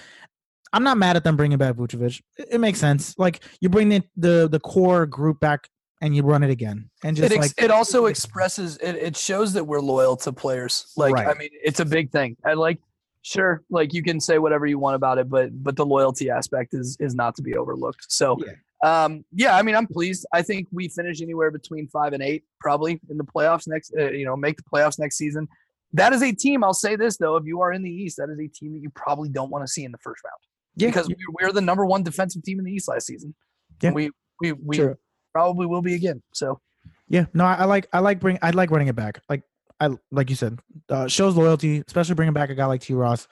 [0.72, 2.20] I'm not mad at them bringing back Vucevic.
[2.38, 3.18] It, it makes sense.
[3.18, 5.68] Like you bring the, the the core group back
[6.00, 9.16] and you run it again, and just It, ex- like it also expresses it, it
[9.16, 10.92] shows that we're loyal to players.
[10.96, 12.36] Like I mean, it's a big thing.
[12.44, 12.78] And like
[13.22, 16.74] sure, like you can say whatever you want about it, but but the loyalty aspect
[16.74, 18.06] is is not to be overlooked.
[18.08, 18.38] So
[18.82, 20.24] um yeah, I mean I'm pleased.
[20.32, 24.10] I think we finish anywhere between 5 and 8 probably in the playoffs next uh,
[24.10, 25.48] you know, make the playoffs next season.
[25.92, 28.30] That is a team, I'll say this though, if you are in the East, that
[28.30, 30.40] is a team that you probably don't want to see in the first round.
[30.76, 33.34] Yeah, because we we're the number one defensive team in the East last season.
[33.82, 33.92] Yeah.
[33.92, 34.10] We
[34.40, 34.96] we we True.
[35.32, 36.22] probably will be again.
[36.32, 36.60] So
[37.08, 39.20] Yeah, no, I, I like I like bring I like running it back.
[39.28, 39.42] Like
[39.80, 40.58] I like you said,
[40.88, 42.94] uh, shows loyalty, especially bringing back a guy like T.
[42.94, 43.26] Ross.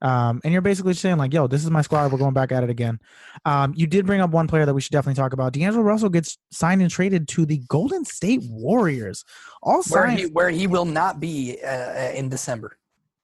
[0.00, 2.12] Um, and you're basically saying like, "Yo, this is my squad.
[2.12, 3.00] We're going back at it again."
[3.44, 5.52] Um, you did bring up one player that we should definitely talk about.
[5.52, 9.24] D'Angelo Russell gets signed and traded to the Golden State Warriors.
[9.60, 10.20] All where signs.
[10.20, 12.77] he where he will not be uh, in December.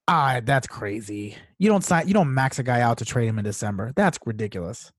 [0.08, 1.36] Ah, that's crazy.
[1.58, 2.08] You don't sign.
[2.08, 3.92] You don't max a guy out to trade him in December.
[3.96, 4.92] That's ridiculous.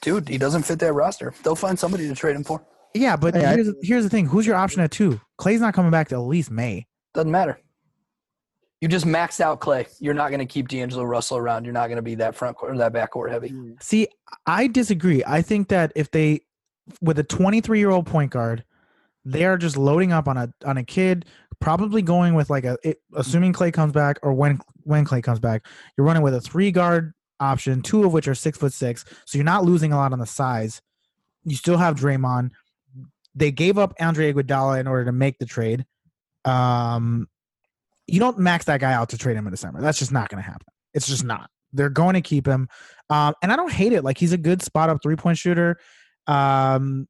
[0.00, 1.34] Dude, he doesn't fit that roster.
[1.42, 2.64] They'll find somebody to trade him for.
[2.94, 4.26] Yeah, but Hey, I- here's here's the thing.
[4.26, 5.20] Who's your option at two?
[5.38, 6.86] Clay's not coming back to at least May.
[7.14, 7.58] Doesn't matter.
[8.80, 9.86] You just maxed out Clay.
[10.00, 11.64] You're not going to keep D'Angelo Russell around.
[11.64, 13.54] You're not going to be that front court or that back court heavy.
[13.80, 14.08] See,
[14.44, 15.22] I disagree.
[15.24, 16.40] I think that if they,
[17.00, 18.64] with a 23 year old point guard,
[19.24, 21.26] they are just loading up on a on a kid,
[21.60, 25.38] probably going with like a, it, assuming Clay comes back or when when Clay comes
[25.38, 25.66] back,
[25.96, 29.04] you're running with a three guard option, two of which are six foot six.
[29.26, 30.80] So you're not losing a lot on the size.
[31.44, 32.50] You still have Draymond.
[33.34, 35.84] They gave up Andre Iguodala in order to make the trade.
[36.44, 37.28] Um,
[38.06, 39.80] you don't max that guy out to trade him in December.
[39.80, 40.66] That's just not going to happen.
[40.92, 41.48] It's just not.
[41.72, 42.68] They're going to keep him,
[43.08, 44.04] um, and I don't hate it.
[44.04, 45.78] Like he's a good spot up three point shooter.
[46.26, 47.08] Um,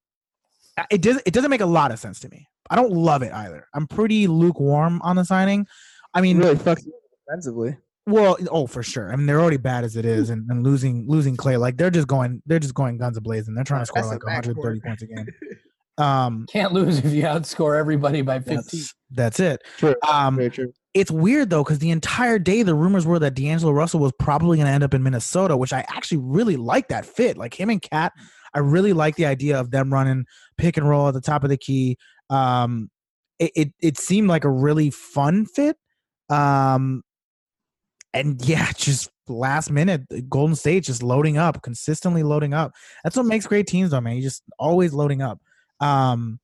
[0.91, 1.23] it doesn't.
[1.27, 2.49] It doesn't make a lot of sense to me.
[2.71, 3.67] I don't love it either.
[3.75, 5.67] I'm pretty lukewarm on the signing.
[6.15, 6.85] I mean, really fucks
[7.27, 7.77] defensively.
[8.07, 9.13] well, oh for sure.
[9.13, 11.91] I mean, they're already bad as it is, and, and losing losing Clay, like they're
[11.91, 13.55] just going, they're just going guns a blazing.
[13.55, 14.57] They're trying to score That's a like backcourt.
[14.57, 15.27] 130 points a game.
[15.99, 18.57] Um, Can't lose if you outscore everybody by 15.
[18.57, 19.63] that's that's it.
[19.77, 19.95] True.
[20.11, 20.73] Um, Very true.
[20.95, 24.57] it's weird though because the entire day the rumors were that D'Angelo Russell was probably
[24.57, 27.37] going to end up in Minnesota, which I actually really like that fit.
[27.37, 28.15] Like him and KAT,
[28.55, 30.25] I really like the idea of them running
[30.59, 31.97] pick and roll at the top of the key.
[32.31, 32.91] Um,
[33.39, 35.77] it it, it seemed like a really fun fit.
[36.29, 37.03] Um,
[38.15, 42.73] and yeah, just last minute, Golden State just loading up, consistently loading up.
[43.05, 44.17] That's what makes great teams, though, man.
[44.17, 45.41] You just always loading up.
[45.81, 46.39] Um,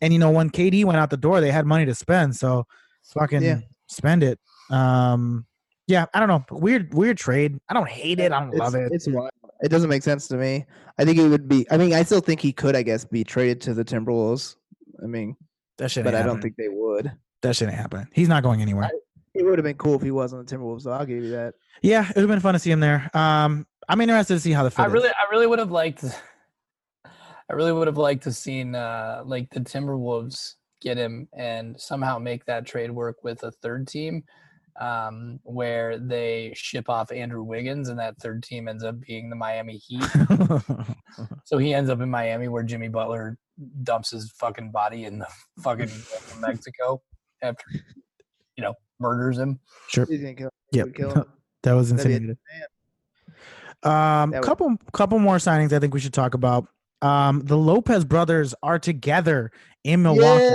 [0.00, 2.66] and you know when KD went out the door, they had money to spend, so
[3.14, 3.60] fucking Yeah.
[3.86, 4.38] spend it.
[4.70, 5.46] Um,
[5.86, 6.44] yeah, I don't know.
[6.50, 7.58] Weird, weird trade.
[7.68, 8.32] I don't hate it.
[8.32, 8.92] I don't love it.
[8.92, 9.30] It's wild.
[9.62, 10.64] It doesn't make sense to me.
[10.98, 11.66] I think it would be.
[11.70, 12.74] I mean, I still think he could.
[12.76, 14.56] I guess be traded to the Timberwolves.
[15.02, 15.36] I mean,
[15.78, 16.04] That shit.
[16.04, 17.10] but ain't I don't think they would.
[17.42, 18.08] that shouldn't happen.
[18.12, 18.90] He's not going anywhere.
[19.34, 20.82] It would have been cool if he was on the Timberwolves.
[20.82, 21.54] So I'll give you that.
[21.82, 23.08] Yeah, it would have been fun to see him there.
[23.14, 24.92] Um, I'm interested to see how the fit I is.
[24.92, 26.04] really, I really would have liked.
[27.04, 32.18] I really would have liked to seen uh, like the Timberwolves get him and somehow
[32.18, 34.24] make that trade work with a third team,
[34.78, 39.36] um, where they ship off Andrew Wiggins and that third team ends up being the
[39.36, 40.04] Miami Heat.
[41.44, 43.36] so he ends up in Miami where Jimmy Butler
[43.82, 45.26] dumps his fucking body in the
[45.62, 45.90] fucking
[46.38, 47.00] Mexico
[47.42, 47.64] after
[48.56, 49.58] you know murders him.
[49.88, 50.06] sure.
[50.06, 50.46] He's gonna kill.
[50.46, 50.50] Him.
[50.72, 50.86] Yep.
[50.86, 51.24] Would kill him.
[51.62, 52.36] That was That'd
[53.84, 53.88] a.
[53.88, 56.66] Um, That would- couple couple more signings I think we should talk about.
[57.02, 59.50] Um, the Lopez brothers are together
[59.84, 60.54] in Milwaukee.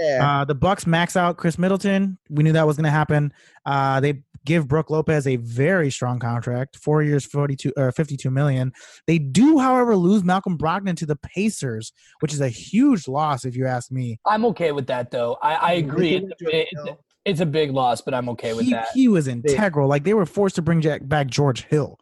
[0.00, 0.40] Yeah.
[0.40, 2.18] Uh, the Bucks max out Khris Middleton.
[2.28, 3.32] We knew that was going to happen.
[3.64, 8.72] Uh, they give Brook Lopez a very strong contract, four years, forty-two or fifty-two million.
[9.06, 13.56] They do, however, lose Malcolm Brogdon to the Pacers, which is a huge loss if
[13.56, 14.18] you ask me.
[14.26, 15.36] I'm okay with that though.
[15.42, 16.14] I, I agree.
[16.14, 18.86] It's, him George it- it's a big loss, but I'm okay with he, that.
[18.94, 19.88] he was integral.
[19.88, 21.98] Like they were forced to bring Jack back George Hill.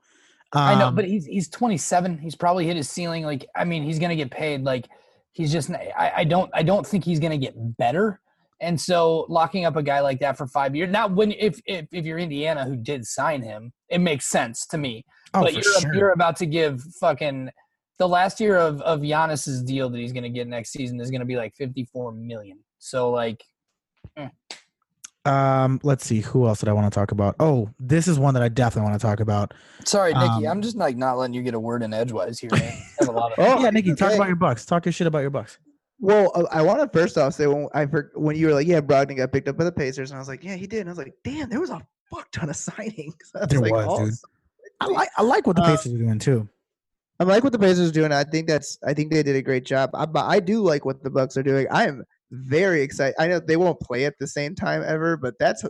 [0.52, 2.18] I know, Um, but he's he's 27.
[2.18, 3.24] He's probably hit his ceiling.
[3.24, 4.64] Like, I mean, he's gonna get paid.
[4.64, 4.86] Like,
[5.34, 5.70] he's just.
[5.70, 6.50] I, I don't.
[6.54, 8.20] I don't think he's gonna get better.
[8.60, 10.90] And so, locking up a guy like that for five years.
[10.90, 14.78] Now, when if if, if you're Indiana, who did sign him, it makes sense to
[14.78, 15.04] me.
[15.34, 15.94] oh, but you're sure.
[15.94, 17.50] you're about to give fucking
[17.98, 21.24] the last year of of Giannis's deal that he's gonna get next season is gonna
[21.24, 22.58] be like 54 million.
[22.78, 23.44] So like,
[24.18, 24.30] mm.
[25.26, 26.20] Um, let's see.
[26.20, 27.36] Who else did I want to talk about?
[27.40, 29.54] Oh, this is one that I definitely want to talk about.
[29.84, 30.46] Sorry, Nikki.
[30.46, 32.72] Um, I'm just like not letting you get a word in edgewise here, man.
[33.00, 33.38] A lot of.
[33.44, 34.16] Oh, yeah, Nikki, talk okay.
[34.16, 34.66] about your bucks.
[34.66, 35.58] Talk your shit about your bucks.
[36.00, 38.66] Well, uh, I want to first off say when I for, when you were like,
[38.66, 40.80] yeah, Brogdon got picked up by the Pacers, and I was like, yeah, he did.
[40.80, 43.14] And I was like, damn, there was a fuck ton of signings.
[43.34, 44.14] I There like, was, oh, dude.
[44.80, 46.48] I like I like what the Uh, Pacers are doing too.
[47.20, 48.12] I like what the Pacers are doing.
[48.12, 49.90] I think that's I think they did a great job.
[49.94, 51.66] I, but I do like what the Bucks are doing.
[51.70, 53.14] I am very excited.
[53.18, 55.64] I know they won't play at the same time ever, but that's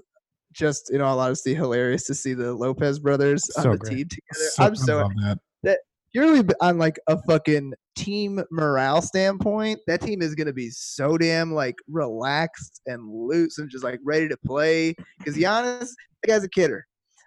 [0.53, 3.97] just in all honesty hilarious to see the Lopez brothers on the great.
[3.97, 4.51] team together.
[4.61, 5.79] I'm so love that.
[6.13, 11.53] purely on like a fucking team morale standpoint, that team is gonna be so damn
[11.53, 14.95] like relaxed and loose and just like ready to play.
[15.19, 15.91] Because Giannis,
[16.23, 16.85] that guy's a kidder.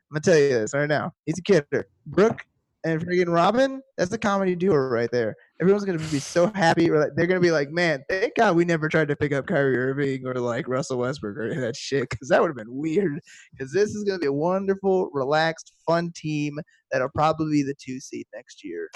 [0.09, 1.11] I'm gonna tell you this right now.
[1.25, 1.87] He's a kidder.
[2.05, 2.41] Brook
[2.87, 5.35] and freaking Robin, that's a comedy duo right there.
[5.59, 6.89] Everyone's gonna be so happy.
[6.89, 9.47] or, like, They're gonna be like, man, thank God we never tried to pick up
[9.47, 12.57] Kyrie Irving or like Russell Westbrook or any of that shit, because that would have
[12.57, 13.19] been weird.
[13.51, 16.57] Because this is gonna be a wonderful, relaxed, fun team
[16.91, 18.89] that'll probably be the two seed next year.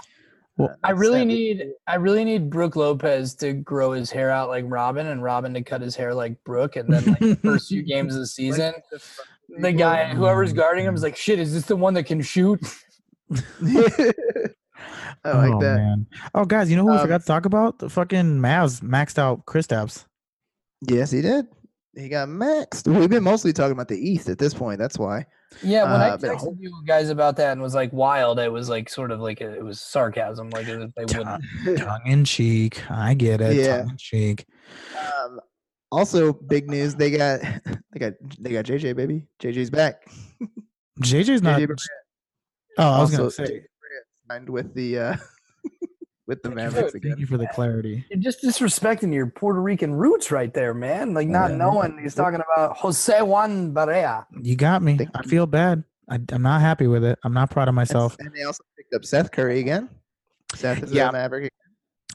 [0.57, 1.73] Well, Uh, I really sadly need true.
[1.87, 5.61] I really need Brook Lopez to grow his hair out like Robin and Robin to
[5.63, 8.73] cut his hair like Brook and then like the first few games of the season
[8.73, 9.01] Like the
[9.59, 12.59] the guy whoever's guarding him is like shit is this the one that can shoot
[15.23, 15.77] I like oh, that.
[15.77, 16.07] Man.
[16.33, 17.79] Oh, guys, you know who we Um, forgot to talk about?
[17.79, 20.05] The fucking Mavs maxed out Kristaps.
[20.81, 21.45] Yes, he did.
[21.95, 22.87] He got maxed.
[22.87, 24.79] We've been mostly talking about the East at this point.
[24.79, 25.25] That's why.
[25.61, 28.39] yeah when Uh, I but texted ho- you guys about that and was like wild
[28.39, 31.43] it was like sort of like a, it was sarcasm like as if they wouldn't
[31.77, 32.81] Tongue in cheek.
[32.89, 33.57] I get it.
[33.57, 33.79] Yeah.
[33.79, 34.45] Tongue in cheek.
[34.97, 35.41] Um,
[35.91, 36.95] also, big news.
[36.95, 37.41] They got
[37.91, 39.27] they got they got JJ baby.
[39.41, 40.07] JJ's back.
[41.01, 41.59] JJ's not.
[41.59, 42.00] JJ Barea
[42.77, 43.55] Oh, I was also- gonna say.
[43.55, 43.61] JJ
[44.29, 45.15] signed with the uh
[46.27, 47.17] with the Thank you Mavericks Thank again.
[47.17, 48.05] you for the clarity.
[48.09, 51.13] You're just disrespecting your Puerto Rican roots right there, man.
[51.13, 51.57] Like not Yeah.
[51.57, 54.25] knowing he's talking about Jose Juan Barea.
[54.41, 54.97] You got me.
[54.97, 55.29] Thank I you.
[55.29, 55.83] feel bad.
[56.09, 57.19] I, I'm not happy with it.
[57.23, 58.15] I'm not proud of myself.
[58.19, 59.89] And they also picked up Seth Curry again.
[60.55, 61.09] Seth is Yeah.
[61.09, 61.51] a Maverick.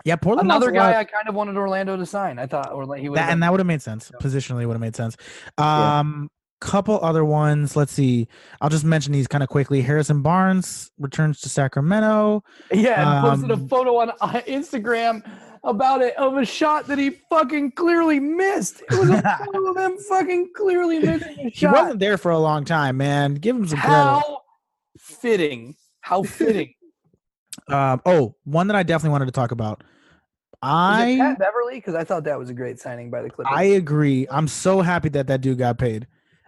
[0.05, 0.47] Yeah, Portland.
[0.49, 2.39] Another lost a lot- guy I kind of wanted Orlando to sign.
[2.39, 3.19] I thought, or like he would.
[3.19, 4.11] that, and that would have made sense.
[4.23, 5.17] Positionally would have made sense.
[5.59, 5.99] Yeah.
[6.01, 6.31] Um,
[6.61, 7.77] couple other ones.
[7.77, 8.29] Let's see.
[8.61, 9.83] I'll just mention these kind of quickly.
[9.83, 12.43] Harrison Barnes returns to Sacramento.
[12.73, 15.23] yeah, and posted um, a photo on uh, Instagram
[15.65, 18.83] about it of a shot that he fucking clearly missed.
[18.83, 21.55] It was a photo of him fucking clearly missing a shot.
[21.55, 23.35] He wasn't there for a long time, man.
[23.35, 23.95] Give him some credit.
[23.95, 24.41] How
[24.99, 25.77] fitting?
[26.01, 26.73] How fitting?
[27.69, 29.83] Um, oh, one that I definitely wanted to talk about.
[30.63, 31.75] I Beverley?
[31.75, 33.53] Because I thought that was a great signing by the Clippers.
[33.55, 34.27] I agree.
[34.31, 36.07] I'm so happy that that dude got paid.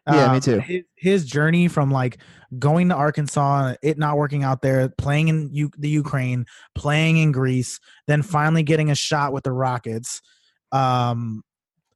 [0.09, 0.59] Yeah, me Um, too.
[0.61, 2.18] His, his journey from like
[2.59, 7.30] going to Arkansas, it not working out there, playing in U- the Ukraine, playing in
[7.32, 10.22] Greece, then finally getting a shot with the Rockets.
[10.72, 11.42] Um,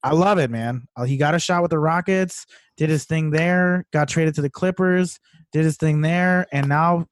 [0.02, 0.88] I love it, man.
[0.96, 2.44] Uh, He got a shot with the Rockets,
[2.76, 5.18] did his thing there, got traded to the Clippers,
[5.52, 7.06] did his thing there, and now,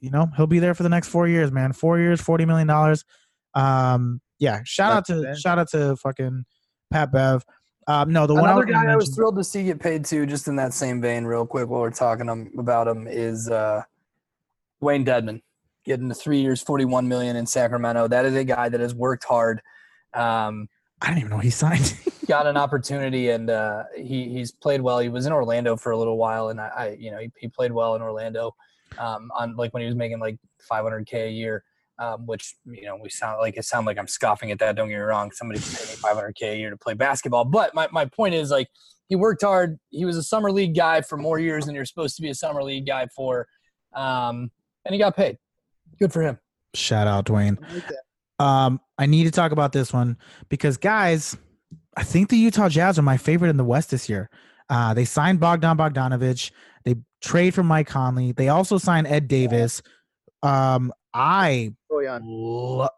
[0.00, 1.72] you know, he'll be there for the next four years, man.
[1.72, 3.04] Four years, forty million dollars.
[3.54, 4.60] Um, yeah.
[4.64, 5.38] Shout out to bad.
[5.38, 6.44] shout out to fucking
[6.92, 7.44] Pat Bev.
[7.88, 10.04] Um, no, the one I Another was guy I was thrilled to see get paid
[10.04, 13.48] too, just in that same vein, real quick, while we're talking um, about him, is
[13.48, 13.82] uh,
[14.80, 15.40] Wayne Dedmon
[15.84, 18.06] getting the three years, forty-one million in Sacramento.
[18.06, 19.62] That is a guy that has worked hard,
[20.12, 20.68] um,
[21.00, 21.94] I didn't even know he signed.
[22.28, 24.98] got an opportunity, and uh, he he's played well.
[24.98, 27.48] He was in Orlando for a little while, and I, I you know, he, he
[27.48, 28.54] played well in Orlando,
[28.98, 31.64] um, on like when he was making like five hundred k a year.
[32.00, 34.76] Um, which you know we sound like it sound like I'm scoffing at that.
[34.76, 35.32] Don't get me wrong.
[35.32, 38.50] Somebody can pay me 500k a year to play basketball, but my, my point is
[38.50, 38.68] like
[39.08, 39.78] he worked hard.
[39.90, 42.34] He was a summer league guy for more years than you're supposed to be a
[42.34, 43.48] summer league guy for,
[43.94, 44.50] um,
[44.84, 45.38] and he got paid.
[45.98, 46.38] Good for him.
[46.74, 47.58] Shout out Dwayne.
[48.38, 48.66] I.
[48.66, 50.16] Um, I need to talk about this one
[50.48, 51.36] because guys,
[51.96, 54.30] I think the Utah Jazz are my favorite in the West this year.
[54.70, 56.52] Uh, they signed Bogdan Bogdanovich.
[56.84, 58.32] They trade for Mike Conley.
[58.32, 59.82] They also signed Ed Davis.
[60.42, 62.20] Um, I Bojan.
[62.24, 62.88] lo-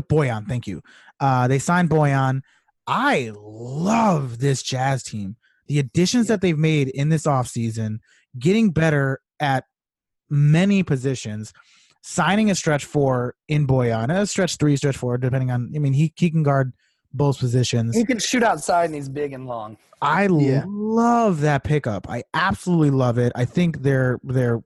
[0.00, 0.82] Bojan, thank you.
[1.20, 2.42] Uh, they signed Bojan.
[2.86, 5.36] I love this Jazz team.
[5.68, 6.34] The additions Yeah.
[6.36, 7.98] that they've made in this offseason,
[8.38, 9.64] getting better at
[10.28, 11.52] many positions,
[12.02, 15.70] signing a stretch four in Bojan, a stretch three, stretch four, depending on.
[15.74, 16.72] I mean, he he can guard
[17.14, 17.94] both positions.
[17.96, 19.76] He can shoot outside and he's big and long.
[20.00, 20.64] I Yeah.
[20.66, 22.08] love that pickup.
[22.10, 23.32] I absolutely love it.
[23.36, 24.60] I think they're they're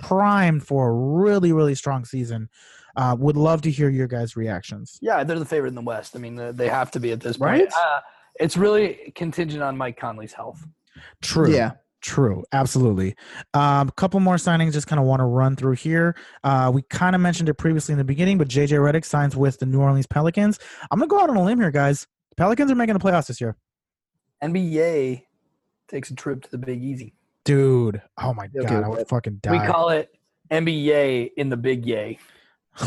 [0.00, 2.48] primed for a really really strong season.
[2.96, 4.98] Uh, would love to hear your guys' reactions.
[5.00, 6.16] Yeah, they're the favorite in the West.
[6.16, 7.60] I mean, they have to be at this point.
[7.60, 7.72] Right?
[7.72, 8.00] Uh,
[8.40, 10.66] it's really contingent on Mike Conley's health.
[11.22, 11.52] True.
[11.52, 11.72] Yeah.
[12.00, 13.16] True, absolutely.
[13.54, 16.14] A um, couple more signings, just kind of want to run through here.
[16.44, 19.58] Uh, we kind of mentioned it previously in the beginning, but JJ Redick signs with
[19.58, 20.60] the New Orleans Pelicans.
[20.92, 22.06] I'm gonna go out on a limb here, guys.
[22.36, 23.56] Pelicans are making the playoffs this year,
[24.42, 25.24] NBA
[25.88, 27.14] takes a trip to the Big Easy.
[27.48, 28.02] Dude.
[28.18, 29.52] Oh my Yeah, god, I would fucking die.
[29.52, 30.14] We call it
[30.50, 32.18] NBA in the Big Yay.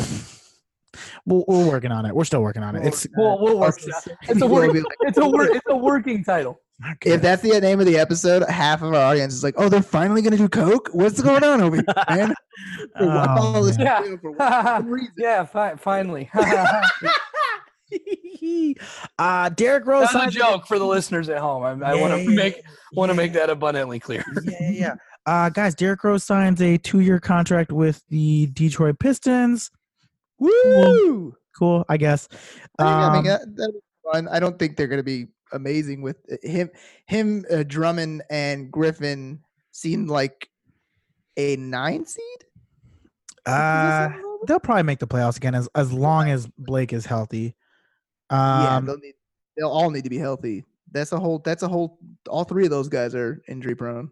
[1.25, 2.13] we're, we're working on it.
[2.15, 2.85] We're still working on it.
[2.85, 3.73] It's We'll, we'll work.
[3.83, 4.03] Also, it out.
[4.03, 4.67] some It's a work.
[4.67, 5.49] will be like, It's a work.
[5.51, 6.61] It's a working title.
[7.03, 9.83] If that's the name of the episode, half of our audience is like, "Oh, they're
[9.83, 10.89] finally gonna do coke.
[10.93, 12.33] What's going on over here, man?"
[12.99, 13.73] Oh, all man.
[13.77, 15.13] video for what reason?
[15.17, 16.29] yeah, fi- finally.
[19.19, 20.09] Uh, Derrick Rose.
[20.11, 21.63] That's a joke for the listeners at home.
[21.63, 22.61] I, I want Yeah, to make
[22.93, 23.17] want to yeah.
[23.21, 24.23] make that abundantly clear.
[24.43, 24.95] yeah, yeah, yeah.
[25.25, 29.69] Uh, guys, Derrick Rose signs a two-year contract with the Detroit Pistons.
[30.39, 31.35] Woo!
[31.57, 32.27] Cool, I guess.
[32.79, 33.81] I I mean, Um, that,
[34.11, 34.27] fun.
[34.29, 36.71] I don't think they're going to be amazing with uh, him.
[37.05, 40.49] Him, uh, Drummond, and Griffin seem like
[41.37, 42.23] a nine seed.
[43.45, 44.09] uh,
[44.47, 47.55] they'll probably make the playoffs again as as long as Blake is healthy.
[48.31, 49.13] Yeah, Um, they'll need.
[49.57, 50.65] They'll all need to be healthy.
[50.91, 51.39] That's a whole.
[51.39, 51.99] That's a whole.
[52.29, 54.11] All three of those guys are injury prone.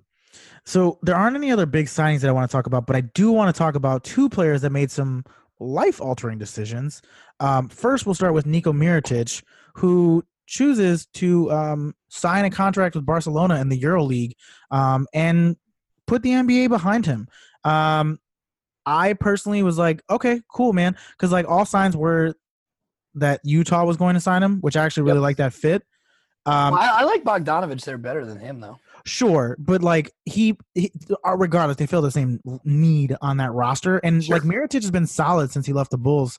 [0.66, 3.02] So there aren't any other big signings that I want to talk about, but I
[3.02, 5.24] do want to talk about two players that made some
[5.60, 7.02] life-altering decisions.
[7.40, 9.42] Um, first, we'll start with Nico Mirotic,
[9.74, 14.34] who chooses to um, sign a contract with Barcelona in the EuroLeague
[14.72, 15.56] um, and
[16.06, 17.28] put the NBA behind him.
[17.64, 18.20] Um,
[18.86, 22.36] I personally was like, okay, cool, man, because like all signs were
[23.16, 25.24] that Utah was going to sign him, which I actually really Yep.
[25.24, 25.84] like that fit.
[26.46, 28.78] Um, Well, I, I like Bogdanovich there better than him though.
[29.06, 30.92] Sure, but like he, he
[31.26, 34.36] uh, regardless, they feel the same need on that roster, and Sure.
[34.36, 36.38] like Mirotic has been solid since he left the Bulls.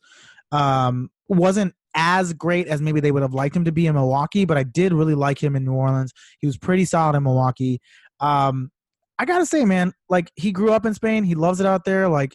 [0.52, 4.44] Um, wasn't as great as maybe they would have liked him to be in Milwaukee,
[4.44, 6.12] but I did really like him in New Orleans.
[6.38, 7.80] He was pretty solid in Milwaukee.
[8.20, 8.70] Um,
[9.18, 12.08] I gotta say, man, like he grew up in Spain, he loves it out there.
[12.08, 12.34] Like,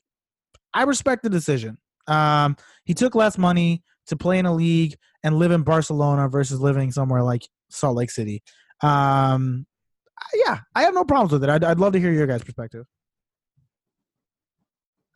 [0.74, 1.78] I respect the decision.
[2.08, 6.60] Um, he took less money to play in a league and live in Barcelona versus
[6.60, 8.44] living somewhere like Salt Lake City.
[8.82, 9.66] Um,
[10.34, 11.50] yeah, I have no problems with it.
[11.50, 12.86] I'd, I'd love to hear your guys' perspective.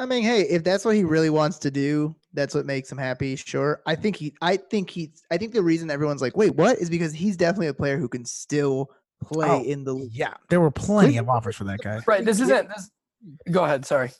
[0.01, 2.97] I mean, hey, if that's what he really wants to do, that's what makes him
[2.97, 3.35] happy.
[3.35, 3.81] Sure.
[3.85, 4.33] I think he.
[4.41, 5.11] I think he.
[5.29, 6.77] I think the reason everyone's like, wait, what?
[6.77, 8.89] Is because he's definitely a player who can still
[9.21, 9.93] play Oh, in the.
[9.93, 10.13] league.
[10.13, 11.99] Yeah, there were plenty of offers for that guy.
[12.07, 12.23] Right.
[12.23, 12.69] This isn't.
[12.69, 12.89] This,
[13.51, 13.85] go ahead.
[13.85, 14.11] Sorry.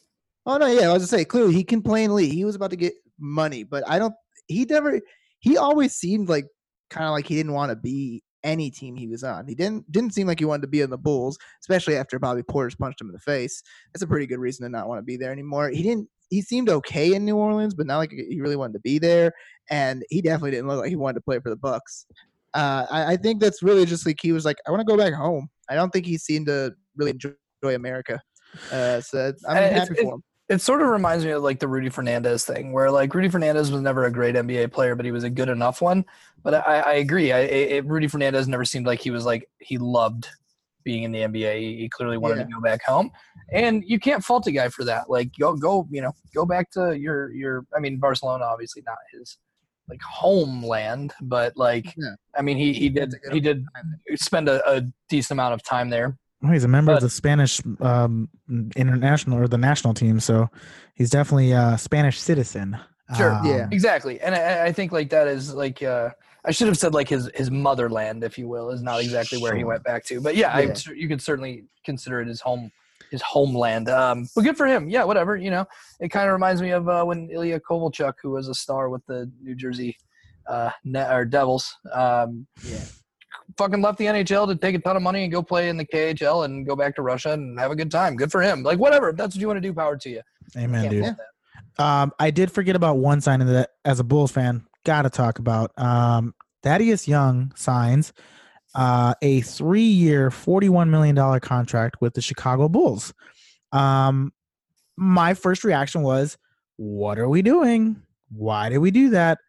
[0.46, 0.90] Oh no, yeah.
[0.90, 2.34] I was just say clearly he can play in the league.
[2.34, 4.14] He was about to get money, but I don't.
[4.50, 5.00] He never.
[5.40, 6.46] He always seemed like
[6.90, 9.48] kind of like he didn't want to be any team he was on.
[9.48, 12.42] He didn't didn't seem like he wanted to be in the Bulls, especially after Bobby
[12.42, 13.62] Portis punched him in the face.
[13.94, 15.70] That's a pretty good reason to not want to be there anymore.
[15.70, 16.10] He didn't.
[16.30, 19.32] He seemed okay in New Orleans, but not like he really wanted to be there.
[19.70, 22.06] And he definitely didn't look like he wanted to play for the Bucks.
[22.54, 24.98] Uh, I, I think that's really just like he was like, I want to go
[24.98, 25.48] back home.
[25.70, 27.34] I don't think he seemed to really enjoy
[27.64, 28.20] America.
[28.72, 30.24] Uh, so I'm it's- happy for him.
[30.50, 33.72] It sort of reminds me of like the Rudy Fernandez thing, where like Rudy Fernandez
[33.72, 36.06] was never a great NBA player, but he was a good enough one.
[36.44, 37.32] But I, I agree.
[37.32, 37.40] I,
[37.76, 40.28] I, Rudy Fernandez never seemed like he was like he loved
[40.84, 41.60] being in the NBA.
[41.78, 42.44] He, clearly wanted Yeah.
[42.46, 43.12] to go back home,
[43.54, 45.10] and you can't fault a guy for that.
[45.10, 47.66] Like go go, you know, go back to your your.
[47.76, 49.38] I mean, Barcelona obviously not his
[49.88, 52.16] like homeland, but like Yeah.
[52.36, 53.66] I mean, he he did That's a good he did
[54.16, 56.18] spend a, a decent amount of time there.
[56.42, 58.30] Well, he's a member of the Spanish um,
[58.76, 60.50] international or the national team, so
[60.96, 62.78] he's definitely a Spanish citizen.
[63.18, 63.68] Sure, Um, yeah.
[63.72, 66.12] Exactly, and I, I think like that is like uh,
[66.46, 69.56] I should have said like his his motherland, if you will, is not exactly where
[69.56, 70.22] he went back to.
[70.22, 70.74] But yeah, Yeah.
[70.88, 72.72] I you could certainly consider it his home
[73.12, 73.90] his homeland.
[73.90, 74.88] Um, but good for him.
[74.90, 75.36] Yeah, whatever.
[75.36, 75.66] You know,
[76.00, 79.06] it kind of reminds me of uh, when Ilya Kovalchuk, who was a star with
[79.08, 79.98] the New Jersey
[80.48, 82.80] uh, Net or Devils, um, Yeah.
[83.58, 85.86] Fucking left the NHL to take a ton of money and go play in the
[85.86, 88.16] KHL and go back to Russia and have a good time.
[88.16, 88.64] Good for him.
[88.64, 89.74] Like whatever, if that's what you want to do.
[89.74, 90.22] Power to you.
[90.58, 91.16] Amen, dude.
[91.78, 95.40] Um, I did forget about one signing that, as a Bulls fan, got to talk
[95.40, 95.72] about.
[95.78, 96.34] Um,
[96.64, 98.12] Thaddeus Young signs
[98.76, 103.14] uh, a three-year, forty-one million dollar contract with the Chicago Bulls.
[103.72, 104.34] Um,
[104.98, 106.38] my first reaction was,
[106.78, 108.02] "What are we doing?
[108.30, 109.40] Why did we do that?"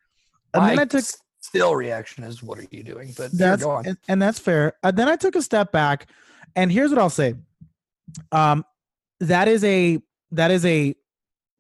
[0.55, 1.05] And then I took
[1.51, 3.86] still reaction is, "What are you doing?" But that's go on.
[3.86, 4.74] and, and that's fair.
[4.82, 6.09] Uh, then I took a step back,
[6.57, 7.34] and here's what I'll say.
[8.32, 8.64] Um,
[9.20, 10.01] that is a
[10.32, 10.94] that is a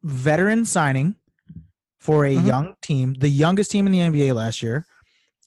[0.02, 1.16] veteran signing
[1.98, 2.46] for a Mhm.
[2.46, 4.86] young team, the youngest team in the NBA last year.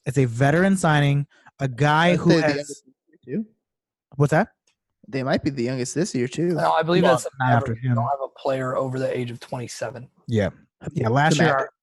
[0.05, 1.25] It's a veteran signing,
[1.59, 2.83] a guy I'd who has
[3.25, 3.45] too.
[4.17, 4.49] what's that?
[5.07, 6.53] They might be the youngest this year too.
[6.55, 7.81] No, I believe Well, that's a not after Maverick.
[7.81, 7.95] They him.
[7.95, 10.07] don't have a player over the age of 27.
[10.27, 10.49] Yeah,
[10.93, 11.09] yeah.
[11.09, 11.73] Last year, Mavericks.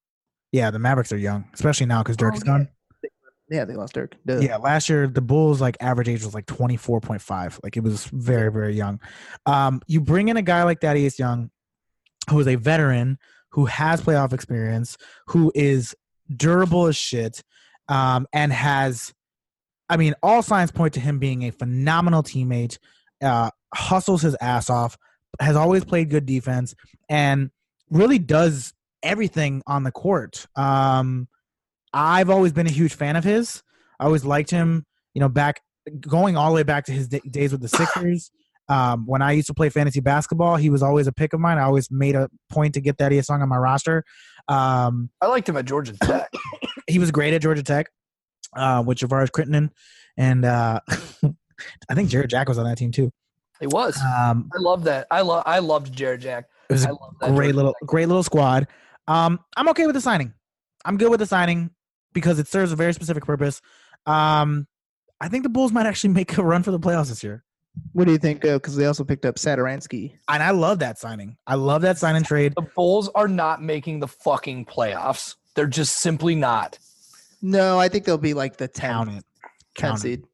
[0.53, 2.53] Yeah, the Mavericks are young, especially now because Dirk Oh, is yeah.
[2.53, 2.69] gone.
[3.51, 4.15] Yeah, they lost Dirk.
[4.25, 4.39] Duh.
[4.39, 7.59] Yeah, last year the Bulls like average age was like 24.5.
[7.65, 9.01] Like it was very, very young.
[9.45, 11.51] Um, you bring in a guy like Thaddeus Young,
[12.31, 13.19] who is a veteran,
[13.51, 14.97] who has playoff experience,
[15.27, 15.97] who is
[16.37, 17.43] durable as shit,
[17.89, 19.13] um, and has
[19.89, 22.79] I mean, all signs point to him being a phenomenal teammate,
[23.21, 24.97] uh, hustles his ass off,
[25.41, 26.77] has always played good defense,
[27.09, 27.51] and
[27.91, 28.73] really does
[29.03, 30.47] everything on the court.
[30.57, 31.29] Um,
[31.93, 33.63] I've always been a huge fan of his.
[33.99, 35.61] I always liked him, you know, back
[36.01, 38.31] going all the way back to his d- days with the Sixers.
[38.69, 41.59] Um, when I used to play fantasy basketball, he was always a pick of mine.
[41.59, 44.05] I always made a point to get that song on my roster.
[44.47, 46.31] Um, I liked him at Georgia Tech.
[46.87, 47.91] he was great at Georgia Tech
[48.57, 49.71] uh, with Javaris Crittenton,
[50.17, 50.81] and uh,
[51.89, 53.11] I think Jarrett Jack was on that team too.
[53.59, 53.99] He was.
[53.99, 55.09] Um, I love that.
[55.11, 55.43] I love.
[55.47, 56.47] I loved Jarrett Jack.
[56.69, 57.87] it was a great Georgia little, Tech.
[57.89, 58.69] great little squad.
[59.11, 60.33] Um, I'm okay with the signing.
[60.85, 61.71] I'm good with the signing
[62.13, 63.61] because it serves a very specific purpose.
[64.07, 64.69] Um,
[65.21, 67.43] I think the Bulls might actually make a run for the playoffs this year.
[67.93, 68.43] What do you think?
[68.43, 70.15] Because they also picked up Satoransky.
[70.29, 71.37] And I love that signing.
[71.47, 72.53] I love that sign and trade.
[72.57, 75.35] The Bulls are not making the fucking playoffs.
[75.57, 76.79] They're just simply not.
[77.43, 79.25] No, I think they'll be like the 10th, Count it.
[79.75, 80.25] Count seed.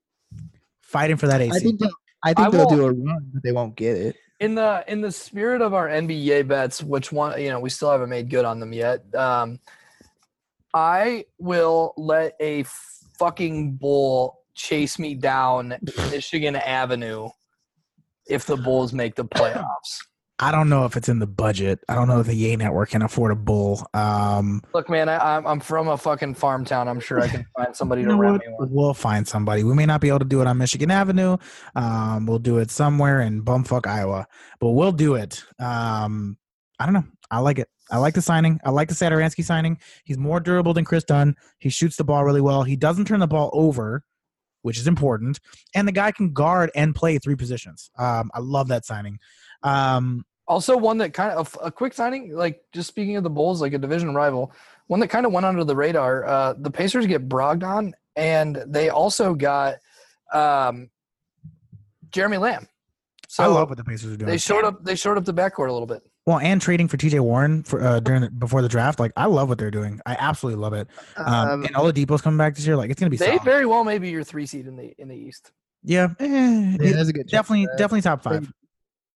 [0.82, 1.56] Fighting for that AC.
[1.56, 1.90] I think they'll,
[2.24, 4.16] I think I they'll do a run, but they won't get it.
[4.40, 7.90] In the in the spirit of our NBA bets, which one you know we still
[7.90, 9.02] haven't made good on them yet.
[9.14, 9.58] Um,
[10.74, 12.64] I will let a
[13.18, 15.76] fucking bull chase me down
[16.10, 17.28] Michigan Avenue
[18.28, 19.98] if the Bulls make the playoffs.
[20.38, 21.80] I don't know if it's in the budget.
[21.88, 23.86] I don't know if the Yay Network can afford a bull.
[23.94, 26.88] Um, Look, man, I, I'm from a fucking farm town.
[26.88, 28.46] I'm sure I can find somebody you to know rent what?
[28.46, 28.68] me one.
[28.70, 29.64] We'll find somebody.
[29.64, 31.38] We may not be able to do it on Michigan Avenue.
[31.74, 34.26] Um, we'll do it somewhere in bumfuck Iowa,
[34.60, 35.42] but we'll do it.
[35.58, 36.36] Um,
[36.78, 37.04] I don't know.
[37.30, 37.68] I like it.
[37.90, 38.60] I like the signing.
[38.62, 39.78] I like the Satoransky signing.
[40.04, 41.34] He's more durable than Kris Dunn.
[41.58, 42.62] He shoots the ball really well.
[42.62, 44.04] He doesn't turn the ball over,
[44.62, 45.40] which is important.
[45.74, 47.90] And the guy can guard and play three positions.
[47.98, 49.18] Um, I love that signing.
[49.62, 53.60] Um, Also, one that kind of a quick signing, like just speaking of the Bulls,
[53.60, 54.52] like a division rival,
[54.86, 56.24] one that kind of went under the radar.
[56.24, 59.76] Uh, the Pacers get Brogdon, and they also got
[60.32, 60.88] um,
[62.10, 62.68] Jeremy Lamb.
[63.28, 64.30] So I love what the Pacers are doing.
[64.30, 64.84] they showed up.
[64.84, 66.02] They showed up the backcourt a little bit.
[66.26, 69.26] Well, and trading for TJ Warren for uh, during the, before the draft, like I
[69.26, 70.00] love what they're doing.
[70.06, 70.88] I absolutely love it.
[71.16, 72.76] Um, Um, and Oladipo's coming back this year.
[72.76, 73.42] Like it's gonna be They solid.
[73.42, 75.50] very well may be your three seed in the in the East.
[75.82, 77.26] yeah, eh, yeah, that's a good.
[77.28, 78.50] definitely, definitely top five.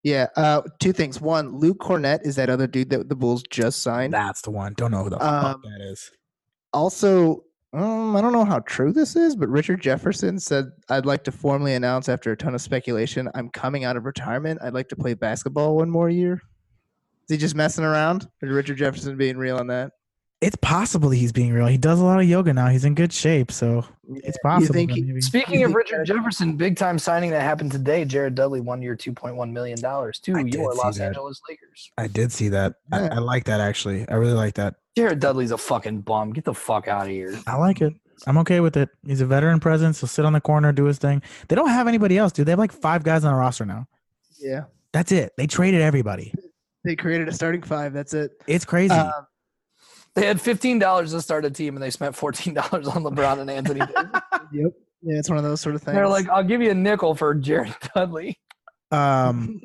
[0.02, 0.26] Yeah.
[0.36, 1.20] Uh, two things.
[1.20, 4.12] One, Luke Kornet is that other dude that the Bulls just signed.
[4.12, 4.74] That's the one.
[4.76, 6.10] Don't know who the Um, fuck that is.
[6.72, 11.24] Also, um, I don't know how true this is, but Richard Jefferson said, "I'd like
[11.24, 14.60] to formally announce after a ton of speculation, I'm coming out of retirement.
[14.62, 16.34] I'd like to play basketball one more year."
[17.28, 19.92] Is he just messing around, or is Richard Jefferson being real on that?
[20.40, 21.66] It's possible that he's being real.
[21.66, 22.68] He does a lot of yoga now.
[22.68, 24.72] He's in good shape, so it's possible.
[24.72, 27.72] think he- maybe- Speaking You of think Richard that- Jefferson, big time signing that happened
[27.72, 28.04] today.
[28.04, 30.98] Jared Dudley, one year, two point one million dollars to I did your see Los
[30.98, 31.06] that.
[31.06, 31.90] Angeles Lakers.
[31.98, 32.74] I did see that.
[32.92, 33.08] Yeah.
[33.12, 34.08] I, I like that actually.
[34.08, 34.76] I really like that.
[34.96, 36.32] Jared Dudley's a fucking bum.
[36.32, 37.36] Get the fuck out of here.
[37.48, 37.94] I like it.
[38.26, 38.90] I'm okay with it.
[39.06, 40.00] He's a veteran presence.
[40.00, 41.20] He'll sit on the corner, do his thing.
[41.48, 42.46] They don't have anybody else, dude.
[42.46, 43.86] They have like five guys on the roster now.
[44.40, 45.32] Yeah, That's it.
[45.36, 46.32] They traded everybody.
[46.84, 47.92] they created a starting five.
[47.92, 48.30] That's it.
[48.46, 48.94] It's crazy.
[48.94, 49.12] Um,
[50.20, 53.40] They had fifteen dollars to start a team, and they spent fourteen dollars on LeBron
[53.40, 53.80] and Anthony.
[54.52, 54.72] Yep.
[55.02, 55.94] Yeah, it's one of those sort of things.
[55.94, 58.38] They're like, "I'll give you a nickel for Jared Dudley."
[58.90, 59.60] um,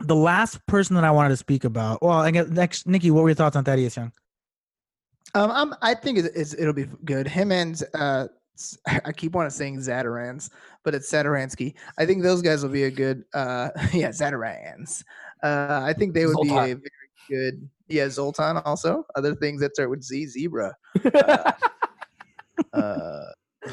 [0.00, 2.02] the last person that I wanted to speak about.
[2.02, 3.10] Well, I guess next, Nikki.
[3.10, 4.12] What were your thoughts on Thaddeus Young?
[5.34, 7.26] Um, I'm, I think it's, it's, it'll be good.
[7.26, 10.50] Him and uh, s- I keep wanting to saying Zatarans,
[10.84, 11.74] but it's Zataransky.
[11.98, 13.24] I think those guys will be a good.
[13.34, 15.02] Uh, yeah, Zatarans.
[15.42, 16.80] Uh, I think they would be a very
[17.28, 17.68] good.
[17.88, 19.04] Yeah, Zoltan also.
[19.14, 20.74] Other things that start with Z, zebra.
[22.72, 23.24] Uh, uh,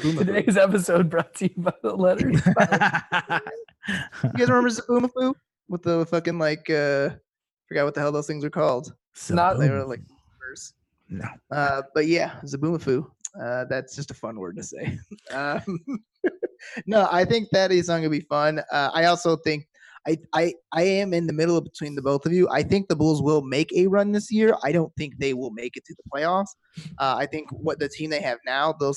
[0.02, 2.34] Today's episode brought to you by the letters.
[2.46, 5.32] you guys remember Zoboomafoo
[5.68, 6.68] with the fucking like?
[6.68, 7.10] uh
[7.66, 8.92] Forgot what the hell those things are called.
[9.30, 10.00] Not- They were like.
[10.38, 10.74] verse.
[11.08, 11.24] no.
[11.50, 13.06] Uh, but yeah, Zoboomafoo.
[13.42, 14.98] Uh, that's just a fun word to say.
[15.32, 15.64] Um,
[16.86, 18.60] no, I think that is going to be fun.
[18.70, 19.66] Uh, I also think
[20.06, 22.48] I, I I am in the middle of between the both of you.
[22.50, 24.54] I think the Bulls will make a run this year.
[24.62, 26.50] I don't think they will make it to the playoffs.
[26.98, 28.94] Uh, I think what the team they have now, they'll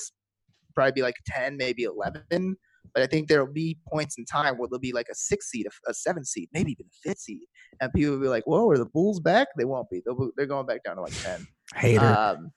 [0.74, 2.56] probably be like ten, maybe eleven.
[2.94, 5.50] But I think there will be points in time where there'll be like a six
[5.50, 7.42] seed, a, a seven seed, maybe even a fifth seed,
[7.80, 10.02] and people will be like, "Whoa, are the Bulls back?" They won't be.
[10.04, 11.46] They'll be, they're going back down to like ten.
[11.74, 12.04] Hater.
[12.04, 12.50] Um,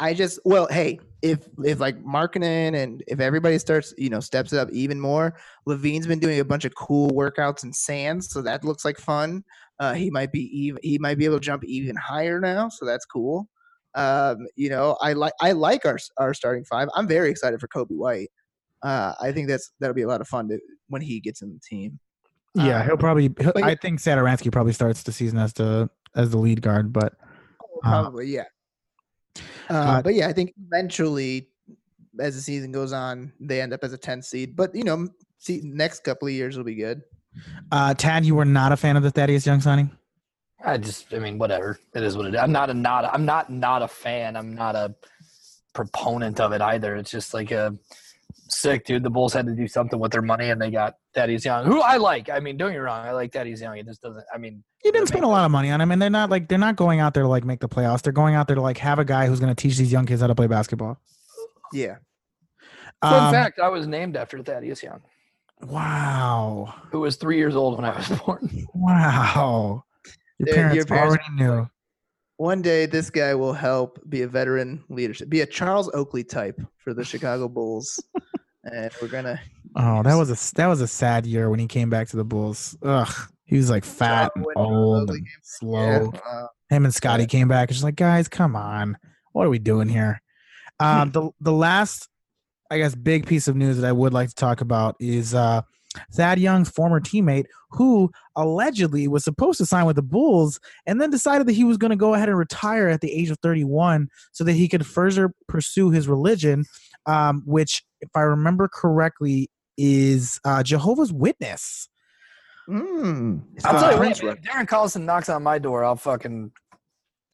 [0.00, 4.52] I just well, hey, if if like Markkanen and if everybody starts, you know, steps
[4.52, 5.36] it up even more.
[5.66, 9.42] LaVine's been doing a bunch of cool workouts in sands, so that looks like fun.
[9.80, 12.84] Uh, he might be even he might be able to jump even higher now, so
[12.84, 13.48] that's cool.
[13.94, 16.88] Um, you know, I like I like our our starting five.
[16.94, 18.30] I'm very excited for Coby White.
[18.82, 21.52] Uh, I think that's that'll be a lot of fun to, when he gets in
[21.52, 21.98] the team.
[22.54, 23.34] yeah, uh, he'll probably.
[23.40, 27.14] He'll, I think Satoransky probably starts the season as the as the lead guard, but
[27.84, 28.44] Uh, Probably, yeah.
[29.70, 31.48] Uh, uh, but yeah, I think eventually,
[32.20, 34.56] as the season goes on, they end up as a 10 seed.
[34.56, 35.08] But you know,
[35.38, 37.02] see, next couple of years will be good.
[37.72, 39.90] uh, Tad, you were not a fan of the Thaddeus Young signing.
[40.64, 41.78] I just, I mean, whatever.
[41.94, 42.40] It is what it is.
[42.40, 43.04] I'm not a not.
[43.04, 44.36] I'm not not a fan.
[44.36, 44.94] I'm not a
[45.72, 46.96] proponent of it either.
[46.96, 47.76] It's just like a
[48.48, 49.02] sick dude.
[49.02, 51.80] The Bulls had to do something with their money, and they got Thaddeus Young, who
[51.80, 52.28] I like.
[52.30, 53.04] I mean, don't get me wrong.
[53.06, 53.76] I like Thaddeus Young.
[53.78, 54.24] It just doesn't.
[54.34, 56.48] I mean, You didn't spend a lot of money on him, and they're not like
[56.48, 58.02] they're not going out there to like make the playoffs.
[58.02, 60.06] They're going out there to like have a guy who's going to teach these young
[60.06, 61.00] kids how to play basketball.
[61.72, 61.96] Yeah.
[63.02, 65.00] fun Um, fact: I was named after Thaddeus Young,
[65.62, 68.66] Wow, who was three years old when I was born.
[68.74, 69.84] wow.
[70.38, 71.68] Your Your- parents, your parents already knew.
[72.38, 76.60] One day, this guy will help be a veteran leadership, be a Charles Oakley type
[76.78, 78.02] for the Chicago Bulls.
[78.64, 79.38] and we're going to.
[79.76, 82.24] Oh, that was a that was a sad year when he came back to the
[82.24, 82.76] Bulls.
[82.82, 83.12] Ugh,
[83.44, 85.32] he was like fat and old and Yeah.
[85.42, 86.12] slow.
[86.26, 87.68] uh, Him and Scotty came back.
[87.70, 88.96] It's just like, guys, come on,
[89.32, 90.22] what are we doing here?
[90.80, 92.08] Um, the the last,
[92.70, 95.62] I guess, big piece of news that I would like to talk about is uh,
[96.12, 101.10] Thad Young's former teammate, who allegedly was supposed to sign with the Bulls, and then
[101.10, 104.08] decided that he was going to go ahead and retire at the age of 31,
[104.32, 106.64] so that he could further pursue his religion,
[107.06, 111.88] um, which, if I remember correctly, is uh, Jehovah's Witness.
[112.68, 116.52] mm, I'll Uh, tell you what, if Darren Collison knocks on my door, I'll fucking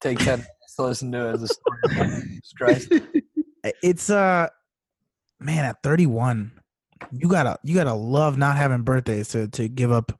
[0.01, 2.41] take ten minutes to listen to it as a story.
[2.57, 2.91] Christ.
[3.83, 4.47] it's uh
[5.39, 6.51] man at 31
[7.11, 10.11] you gotta you gotta love not having birthdays to to give up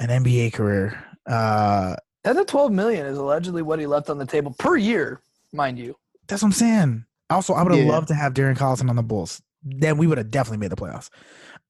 [0.00, 4.26] an nba career uh Ten to twelve million is allegedly what he left on the
[4.26, 5.20] table per year,
[5.52, 5.96] mind you.
[6.26, 7.92] that's what i'm saying also i would have Yeah.
[7.92, 10.76] loved to have darren collison on the bulls then we would have definitely made the
[10.76, 11.10] playoffs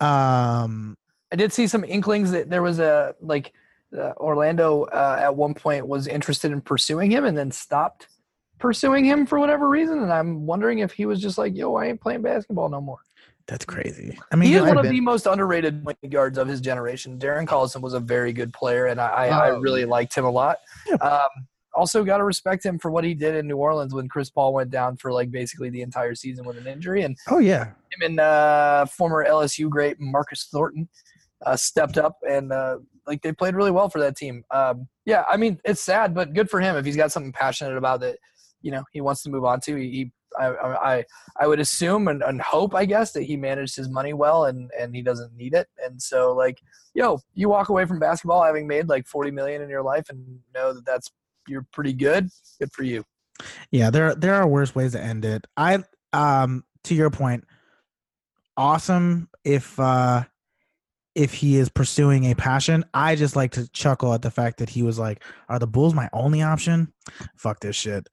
[0.02, 0.96] um
[1.30, 3.52] I did see some inklings that there was a like
[3.96, 8.08] uh, Orlando uh, at one point was interested in pursuing him and then stopped
[8.58, 11.86] pursuing him for whatever reason, and I'm wondering if he was just like, "Yo, I
[11.86, 12.98] ain't playing basketball no more."
[13.48, 14.18] That's crazy.
[14.30, 14.92] I mean, he is one have of been.
[14.92, 17.18] the most underrated point guards of his generation.
[17.18, 20.26] Darren Collison was a very good player, and I, I, I Oh, really liked him
[20.26, 20.58] a lot.
[20.86, 20.96] Yeah.
[20.96, 21.28] Um,
[21.74, 24.52] also, got to respect him for what he did in New Orleans when Chris Paul
[24.52, 28.02] went down for like basically the entire season with an injury, and oh yeah, him
[28.02, 30.86] and uh, former LSU great Marcus Thornton
[31.46, 34.44] uh, stepped up and uh, like they played really well for that team.
[34.50, 37.76] Um, yeah, I mean it's sad, but good for him if he's got something passionate
[37.78, 38.18] about that.
[38.60, 39.76] You know, he wants to move on to.
[39.76, 41.04] He, he I, I,
[41.40, 44.70] I would assume and, and hope, I guess, that he managed his money well and
[44.78, 45.68] and he doesn't need it.
[45.84, 46.60] And so, like,
[46.94, 50.40] yo, you walk away from basketball having made like forty million in your life and
[50.54, 51.10] know that that's
[51.48, 52.28] you're pretty good.
[52.60, 53.04] Good for you.
[53.70, 53.90] yeah.
[53.90, 55.46] There there are worse ways to end it.
[55.56, 55.82] I
[56.12, 57.44] um to your point,
[58.56, 60.24] awesome if uh
[61.14, 62.84] if he is pursuing a passion.
[62.94, 65.94] I just like to chuckle at the fact that he was like, "Are the Bulls
[65.94, 66.92] my only option?
[67.36, 68.08] Fuck this shit."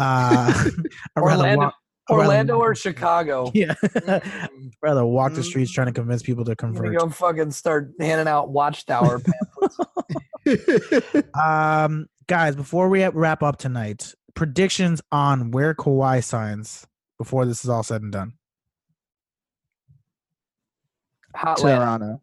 [0.00, 0.64] Uh,
[1.18, 1.74] Orlando, walk-
[2.08, 3.50] I'd rather Orlando or Chicago.
[3.54, 4.70] Yeah, Mm.
[4.82, 5.44] rather walk the Mm.
[5.44, 6.98] streets trying to convince people to I'm gonna convert.
[6.98, 9.20] go fucking start handing out watchtower
[10.46, 11.28] pamphlets.
[11.34, 16.86] Um, guys, before we wrap up tonight, predictions on where Kawhi signs
[17.18, 18.32] before this is all said and done.
[21.34, 22.20] Hot Toronto.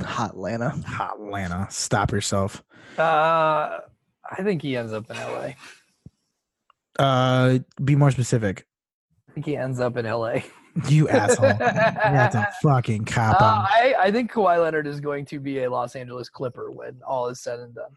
[0.00, 0.70] Hot Atlanta.
[0.86, 2.62] Hot Atlanta, stop yourself.
[2.98, 3.78] Uh,
[4.30, 5.50] I think he ends up in LA.
[6.98, 8.66] Uh, be more specific.
[9.28, 10.38] I think he ends up in LA.
[10.88, 11.54] You asshole.
[11.58, 13.64] That's a fucking cop Uh.
[13.66, 17.28] I, I think Kawhi Leonard is going to be a Los Angeles Clipper when all
[17.28, 17.90] is said and done.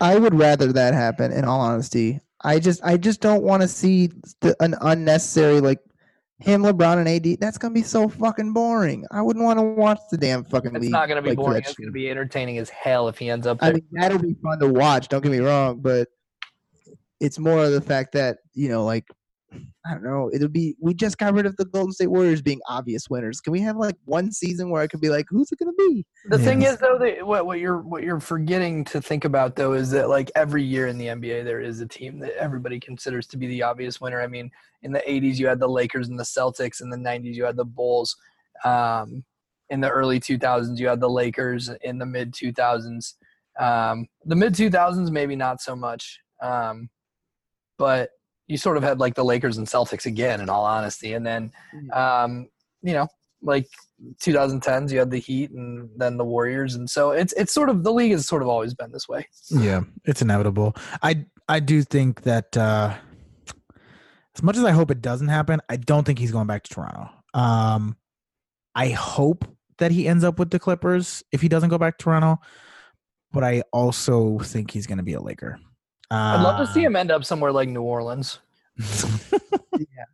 [0.00, 1.30] I would rather that happen.
[1.32, 4.10] In all honesty, I just I just don't want to see
[4.40, 5.78] the, an unnecessary like
[6.40, 7.40] him, LeBron, and AD.
[7.40, 9.04] That's gonna be so fucking boring.
[9.12, 10.92] I wouldn't want to watch the damn fucking It's league.
[10.92, 11.58] not going to be like, boring.
[11.58, 11.78] It's shit.
[11.78, 13.74] going to be entertaining as hell if he ends up I there.
[13.74, 15.08] mean, that'll be fun to watch.
[15.08, 16.08] Don't get me wrong, but
[17.20, 19.04] it's more of the fact that you know, like,
[19.52, 20.30] I don't know.
[20.32, 20.76] It'll be.
[20.80, 23.40] We just got rid of the Golden State Warriors being obvious winners.
[23.40, 26.04] Can we have like one season where I could be like, who's it gonna be?
[26.26, 29.72] The thing is, though, that what, what you're what you're forgetting to think about, though,
[29.72, 33.26] is that like every year in the NBA, there is a team that everybody considers
[33.28, 34.20] to be the obvious winner.
[34.20, 34.50] I mean,
[34.82, 36.82] in the '80s, you had the Lakers and the Celtics.
[36.82, 38.16] In the '90s, you had the Bulls.
[38.64, 39.24] Um,
[39.70, 41.70] in the early 2000s, you had the Lakers.
[41.82, 43.14] In the mid 2000s,
[43.58, 46.88] um, the mid 2000s, maybe not so much, um,
[47.78, 48.10] but
[48.46, 50.40] you sort of had like the Lakers and Celtics again.
[50.40, 51.52] In all honesty, and then
[51.92, 52.48] um,
[52.82, 53.08] you know,
[53.42, 53.66] like
[54.22, 57.82] 2010s you had the heat and then the warriors and so it's it's sort of
[57.82, 60.76] the league has sort of always been this way Yeah, it's inevitable.
[61.02, 62.94] I I do think that uh
[64.36, 66.74] as much as I hope it doesn't happen, I don't think he's going back to
[66.74, 67.10] Toronto.
[67.34, 67.96] Um
[68.74, 69.44] I hope
[69.78, 72.38] that he ends up with the Clippers if he doesn't go back to Toronto,
[73.32, 75.58] but I also think he's going to be a Laker.
[76.10, 78.38] I'd love to see Uh, him end up somewhere like new orleans
[79.78, 80.04] yeah.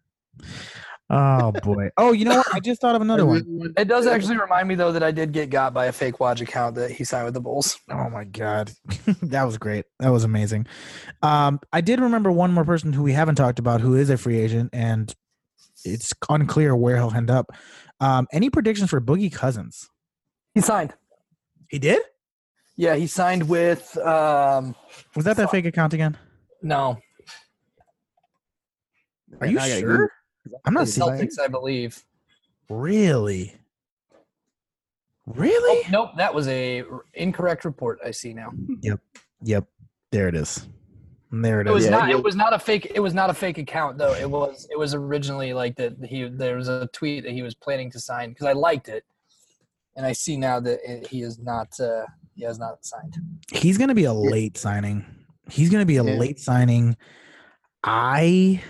[1.10, 1.90] oh boy.
[1.98, 2.46] Oh, you know what?
[2.54, 3.74] I just thought of another one.
[3.76, 6.40] it does actually remind me though that i did get got by a fake Woj
[6.40, 8.72] account that he signed with the bulls Oh my god,
[9.22, 9.84] that was great.
[10.00, 10.66] That was amazing.
[11.22, 14.16] Um, I did remember one more person who we haven't talked about who is a
[14.16, 15.14] free agent, and
[15.84, 17.50] it's unclear where he'll end up.
[18.00, 19.88] Um, any predictions for Boogie Cousins?
[20.54, 20.94] he signed
[21.68, 22.00] He did.
[22.76, 24.74] Yeah he signed with um
[25.16, 26.16] Was that that fake account again?
[26.62, 26.98] no
[29.40, 30.10] Are you I gotta sure?
[30.64, 31.08] I'm not Is seeing.
[31.08, 32.02] celtics i believe
[32.70, 33.54] Really?
[34.14, 35.86] oh, Really?
[35.90, 38.50] nope that was a r- incorrect report i see now
[38.80, 39.00] Yep.
[39.42, 39.64] Yep.
[40.10, 40.66] There it is.
[41.32, 41.90] There it it was is.
[41.90, 44.30] Not you- it was not a fake it was not a fake account though it
[44.30, 47.90] was it was originally like that he there was a tweet that he was planning
[47.90, 49.04] to sign because i liked it
[49.96, 52.04] and i see now that it, he is not uh
[52.34, 53.16] he has not signed
[53.52, 55.04] He's gonna be a late signing.
[55.50, 56.14] He's gonna be a Yeah.
[56.14, 56.96] late signing.
[57.82, 58.62] I,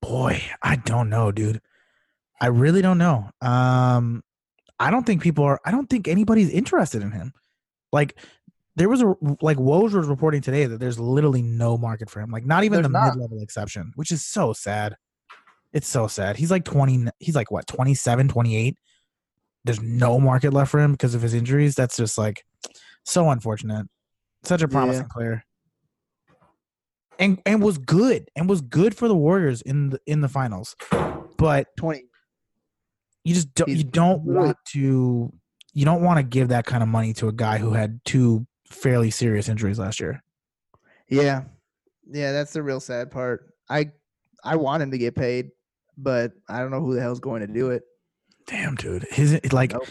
[0.00, 1.60] boy, I don't know, dude.
[2.40, 3.28] I really don't know.
[3.42, 4.22] Um,
[4.78, 5.60] I don't think people are.
[5.64, 7.32] I don't think anybody's interested in him.
[7.92, 8.16] Like,
[8.76, 12.30] there was a like Woj was reporting today that there's literally no market for him.
[12.30, 13.14] Like, not even There's the not.
[13.16, 14.96] mid level exception, which is so sad.
[15.74, 16.36] It's so sad.
[16.38, 17.08] He's like 20.
[17.18, 18.78] He's like what 27, 28.
[19.64, 21.74] There's no market left for him because of his injuries.
[21.74, 22.44] That's just like
[23.04, 23.86] so unfortunate.
[24.42, 25.44] Such a promising player.
[27.18, 30.74] And and was good and was good for the Warriors in the in the finals.
[31.36, 32.04] But Twenty.
[33.24, 35.32] you just don't you don't want to
[35.74, 38.46] you don't want to give that kind of money to a guy who had two
[38.66, 40.22] fairly serious injuries last year.
[41.08, 41.44] Yeah,
[42.10, 43.52] yeah, that's the real sad part.
[43.68, 43.90] I
[44.42, 45.50] I want him to get paid,
[45.98, 47.82] but I don't know who the hell's going to do it.
[48.50, 49.06] Damn, dude.
[49.10, 49.86] His like Nope.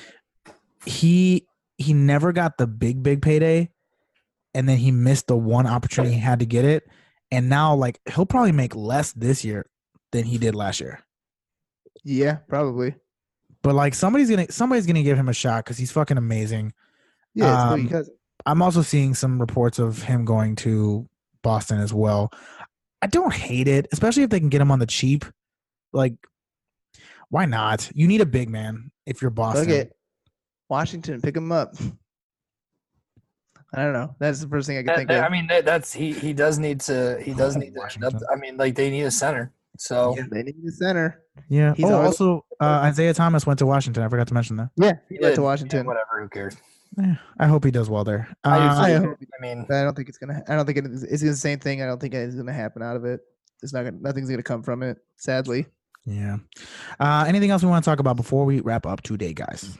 [0.85, 3.69] he he never got the big big payday
[4.53, 6.87] and then he missed the one opportunity he had to get it
[7.31, 9.69] and now like he'll probably make less this year
[10.11, 10.99] than he did last year.
[12.03, 12.95] Yeah, probably.
[13.61, 16.73] but like somebody's gonna somebody's gonna give him a shot because he's fucking amazing.
[17.35, 18.17] Yeah, it's Um, Cousins.
[18.45, 21.07] I'm also seeing some reports of him going to
[21.43, 22.31] Boston as well.
[23.01, 25.25] I don't hate it, especially if they can get him on the cheap.
[25.93, 26.15] Like,
[27.29, 27.89] why not?
[27.93, 29.67] You need a big man if you're Boston.
[29.69, 29.91] Look at
[30.69, 31.75] Washington, pick him up.
[33.73, 34.15] I don't know.
[34.19, 35.25] That's the first thing I can think that- of.
[35.25, 36.11] I mean, that, that's he.
[36.11, 37.19] He does need to.
[37.21, 38.07] He does Oh, need to.
[38.07, 39.53] up- I mean, like they need a center.
[39.77, 41.21] So Yeah, they need a center.
[41.47, 41.73] Yeah.
[41.75, 44.03] He's oh, always- also uh, Isaiah Thomas went to Washington.
[44.03, 44.69] I forgot to mention that.
[44.75, 45.35] Yeah, he went did.
[45.35, 45.85] to Yeah, Washington.
[45.85, 46.21] whatever.
[46.23, 46.57] Who cares?
[46.99, 48.27] Eh, I hope he does well there.
[48.43, 48.81] I do Uh, too.
[48.81, 50.41] I I, hope- mean, I don't think it's gonna.
[50.47, 51.83] I don't think it is, it's the same thing.
[51.83, 53.21] I don't think it's gonna happen out of it.
[53.61, 53.83] It's not.
[53.83, 54.97] Gonna, nothing's gonna come from it.
[55.17, 55.67] Sadly.
[56.09, 56.37] Yeah.
[56.99, 59.77] Uh, anything else we want to talk about before we wrap up today, guys?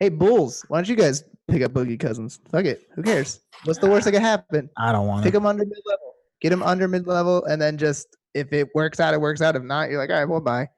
[0.00, 2.40] Hey Bulls, why don't you guys pick up Boogie Cousins?
[2.50, 2.88] Fuck it.
[2.94, 3.40] Who cares?
[3.64, 4.68] What's the worst that could happen?
[4.76, 6.14] I don't want Pick him under mid level.
[6.40, 9.54] Get him under mid level, and then just if it works out, it works out.
[9.54, 10.68] If not, you're like, all right, well, bye.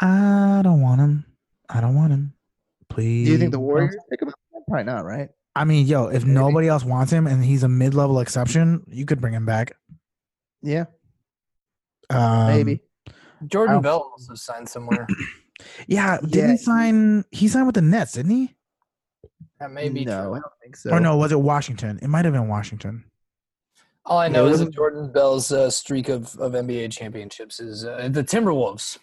[0.00, 1.24] I don't want him.
[1.68, 2.34] I don't want him.
[2.88, 3.26] Please.
[3.26, 3.58] Do you think the.
[3.58, 4.34] Warriors pick him up?
[4.68, 5.28] Probably not, right?
[5.56, 6.34] I mean, yo, if Maybe.
[6.34, 9.76] nobody else wants him and he's a mid-level exception, you could bring him back.
[10.62, 10.84] Yeah,
[12.10, 12.80] Um, maybe.
[13.48, 15.06] Jordan I'll- Bell also signed somewhere.
[15.86, 16.18] Yeah.
[16.20, 17.24] Didn't Yeah, he he- sign?
[17.30, 18.54] He signed with the Nets, didn't he?
[19.60, 20.34] That may be no, true.
[20.34, 20.90] I don't think so.
[20.90, 21.16] Or no?
[21.16, 21.98] Was it Washington?
[22.02, 23.04] It might have been Washington.
[24.04, 27.60] All I Yeah, know it is that Jordan Bell's uh, streak of, of NBA championships
[27.60, 28.98] is uh, the Timberwolves.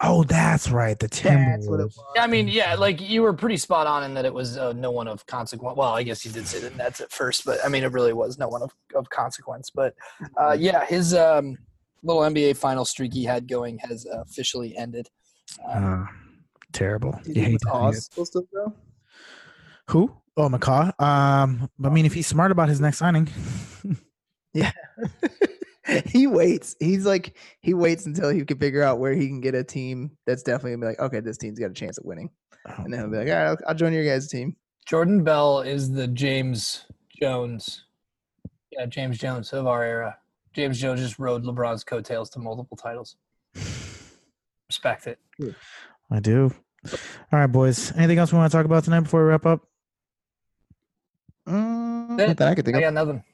[0.00, 0.98] Oh, that's right.
[0.98, 1.22] The That's
[1.66, 1.96] what it Timberwolves.
[1.96, 2.04] was.
[2.18, 4.90] I mean, yeah, like you were pretty spot on in that it was uh, no
[4.90, 5.76] one of consequence.
[5.76, 8.12] Well, I guess you did say the Nets at first, but I mean, it really
[8.12, 9.70] was no one of, of consequence.
[9.70, 9.94] But
[10.38, 11.56] uh, yeah, his um,
[12.04, 15.08] little NBA final streak he had going has officially ended.
[15.66, 16.12] Um, Uh,
[16.72, 17.18] terrible.
[17.24, 18.72] You you hate think to see McCaw's supposed to go?
[19.90, 20.14] Who?
[20.36, 21.00] Oh, McCaw.
[21.00, 23.28] Um, I mean, if he's smart about his next signing,
[24.52, 24.72] yeah.
[26.06, 26.74] he waits.
[26.80, 30.12] He's like he waits until he can figure out where he can get a team
[30.26, 32.30] that's definitely gonna be like, okay, this team's got a chance at winning,
[32.64, 34.56] and then he'll be like, all right, I'll, I'll join your guys' team.
[34.86, 36.86] Jordan Bell is the James
[37.20, 37.84] Jones.
[38.72, 40.18] Yeah, James Jones of our era.
[40.54, 43.16] James Jones just rode LeBron's coattails to multiple titles.
[44.68, 45.18] Respect it.
[46.10, 46.52] I do.
[47.32, 47.92] All right, boys.
[47.96, 49.66] Anything else we want to talk about tonight before we wrap up?
[51.48, 52.84] Mm, that- I could think I of.
[52.84, 53.24] got nothing.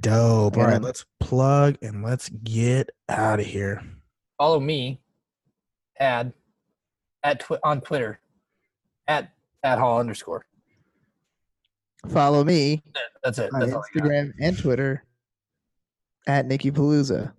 [0.00, 0.56] Dope.
[0.56, 3.82] All right, let's plug and let's get out of here.
[4.38, 5.00] Follow me,
[5.98, 6.32] ad,
[7.22, 8.20] at twi- on Twitter,
[9.08, 9.32] at
[9.62, 10.46] at hall underscore.
[12.08, 12.82] Follow me
[13.22, 13.50] That's it.
[13.52, 15.04] on That's all Instagram and Twitter
[16.30, 17.32] at Nikki Palooza.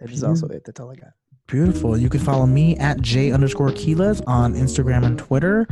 [0.00, 0.64] That is also it.
[0.64, 1.12] That's all I got.
[1.46, 1.96] Beautiful.
[1.96, 5.68] You can follow me at J underscore Keelas on Instagram and Twitter.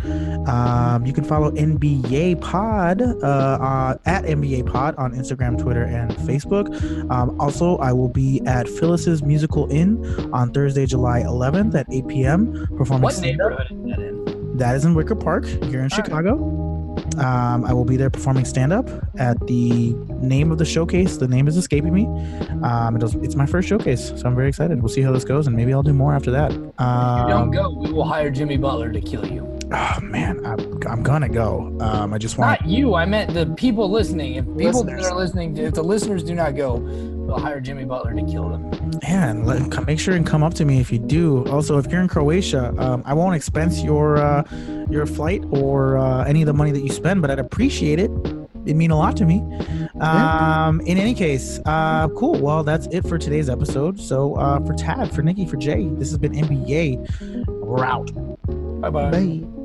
[0.49, 6.12] Um, you can follow NBA Pod uh, uh, at NBA Pod on Instagram, Twitter, and
[6.19, 6.71] Facebook.
[7.11, 12.07] Um, also, I will be at Phyllis's Musical Inn on Thursday, July 11th at 8
[12.07, 12.69] p.m.
[12.77, 14.57] performing What neighborhood is that in?
[14.57, 16.74] That is in Wicker Park here in Chicago.
[17.19, 18.89] Um, I will be there performing stand up
[19.19, 21.16] at the name of the showcase.
[21.16, 22.07] The name is escaping me.
[22.62, 24.81] Um, it was, it's my first showcase, so I'm very excited.
[24.83, 26.51] We'll see how this goes, and maybe I'll do more after that.
[26.53, 29.51] If you Um, don't go, we will hire Jimmy Butler to kill you.
[29.73, 31.75] Oh man, I'm, I'm gonna go.
[31.81, 32.61] Um, I just want.
[32.61, 32.95] Not you.
[32.95, 34.35] I meant the people listening.
[34.35, 35.03] If people Listeners.
[35.05, 36.77] that are listening, if the listeners do not go,
[37.27, 38.71] we'll hire Jimmy Butler to kill them.
[39.03, 41.45] Yeah, and let, come, make sure and come up to me if you do.
[41.47, 44.45] Also, if you're in Croatia, um, I won't expense your uh,
[44.91, 48.11] your flight or uh, any of the money that you spend, but I'd appreciate it.
[48.65, 49.41] It'd mean a lot to me.
[50.01, 52.39] Um, in any case, uh, cool.
[52.39, 54.01] Well, that's it for today's episode.
[54.01, 57.47] So, uh, for Tad, for Nikki, for Jay, this has been NBA.
[57.47, 58.11] We're out.
[58.81, 59.11] Bye bye.
[59.11, 59.64] Bye.